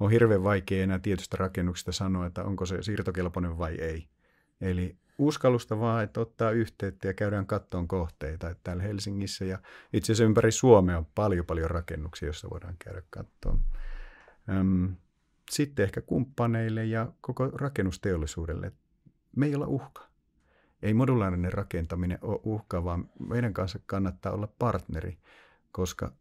On 0.01 0.11
hirveän 0.11 0.45
vaikea 0.45 0.83
enää 0.83 0.99
tietystä 0.99 1.37
rakennuksesta 1.41 1.93
sanoa, 1.93 2.27
että 2.27 2.45
onko 2.45 2.67
se 2.67 2.83
siirtokelpoinen 2.83 3.59
vai 3.59 3.75
ei. 3.75 4.09
Eli 4.61 4.97
uskallusta 5.19 5.81
vaan, 5.81 6.05
että 6.05 6.21
ottaa 6.21 6.51
yhteyttä 6.51 7.09
ja 7.09 7.15
käydään 7.15 7.47
kattoon 7.47 7.89
kohteita. 7.89 8.51
Että 8.51 8.61
täällä 8.65 8.83
Helsingissä 8.83 9.45
ja 9.45 9.59
itse 9.93 10.13
asiassa 10.13 10.25
ympäri 10.25 10.53
Suomea 10.53 10.99
on 10.99 11.07
paljon 11.15 11.47
paljon 11.47 11.71
rakennuksia, 11.71 12.27
joissa 12.27 12.51
voidaan 12.51 12.77
käydä 12.79 13.03
kattoon. 13.11 13.61
Öm, 14.49 14.97
sitten 15.51 15.85
ehkä 15.85 16.01
kumppaneille 16.01 16.85
ja 16.85 17.13
koko 17.21 17.47
rakennusteollisuudelle. 17.47 18.73
Me 19.37 19.47
ei 19.47 19.55
olla 19.55 19.67
uhka. 19.67 20.09
Ei 20.83 20.95
modulaarinen 20.95 21.53
rakentaminen 21.53 22.19
ole 22.23 22.41
uhka, 22.43 22.85
vaan 22.85 23.11
meidän 23.29 23.55
kanssa 23.55 23.79
kannattaa 23.87 24.33
olla 24.33 24.49
partneri, 24.59 25.19
koska 25.73 26.13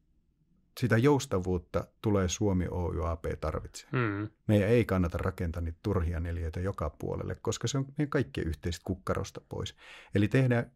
sitä 0.79 0.97
joustavuutta 0.97 1.87
tulee 2.01 2.27
Suomi 2.27 2.65
Oy 2.71 3.11
AP 3.11 3.25
tarvitse. 3.39 3.87
Mm. 3.91 4.29
Meidän 4.47 4.69
ei 4.69 4.85
kannata 4.85 5.17
rakentaa 5.17 5.61
niitä 5.61 5.79
turhia 5.83 6.19
neljöitä 6.19 6.59
joka 6.59 6.89
puolelle, 6.89 7.35
koska 7.35 7.67
se 7.67 7.77
on 7.77 7.85
meidän 7.97 8.09
kaikkien 8.09 8.47
yhteistä 8.47 8.81
kukkarosta 8.85 9.41
pois. 9.49 9.75
Eli 10.15 10.27
tehdään, 10.27 10.71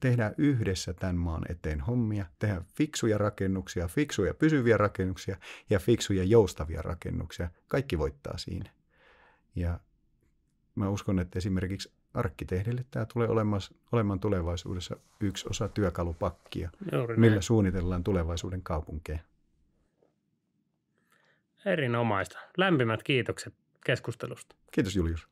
tehdään 0.00 0.34
yhdessä 0.38 0.92
tämän 0.92 1.16
maan 1.16 1.42
eteen 1.50 1.80
hommia, 1.80 2.26
tehdään 2.38 2.64
fiksuja 2.74 3.18
rakennuksia, 3.18 3.88
fiksuja 3.88 4.34
pysyviä 4.34 4.76
rakennuksia 4.76 5.36
ja 5.70 5.78
fiksuja 5.78 6.24
joustavia 6.24 6.82
rakennuksia. 6.82 7.50
Kaikki 7.68 7.98
voittaa 7.98 8.38
siinä. 8.38 8.70
Ja 9.56 9.80
mä 10.74 10.88
uskon, 10.88 11.18
että 11.18 11.38
esimerkiksi 11.38 11.92
arkkitehdille 12.14 12.84
tämä 12.90 13.06
tulee 13.06 13.28
olemaan, 13.28 13.60
olemaan 13.92 14.20
tulevaisuudessa 14.20 14.96
yksi 15.20 15.46
osa 15.50 15.68
työkalupakkia, 15.68 16.70
Juuri 16.92 17.16
millä 17.16 17.34
näin. 17.34 17.42
suunnitellaan 17.42 18.04
tulevaisuuden 18.04 18.62
kaupunkeja. 18.62 19.18
Erinomaista. 21.64 22.38
Lämpimät 22.56 23.02
kiitokset 23.02 23.54
keskustelusta. 23.84 24.56
Kiitos 24.70 24.96
Julius. 24.96 25.28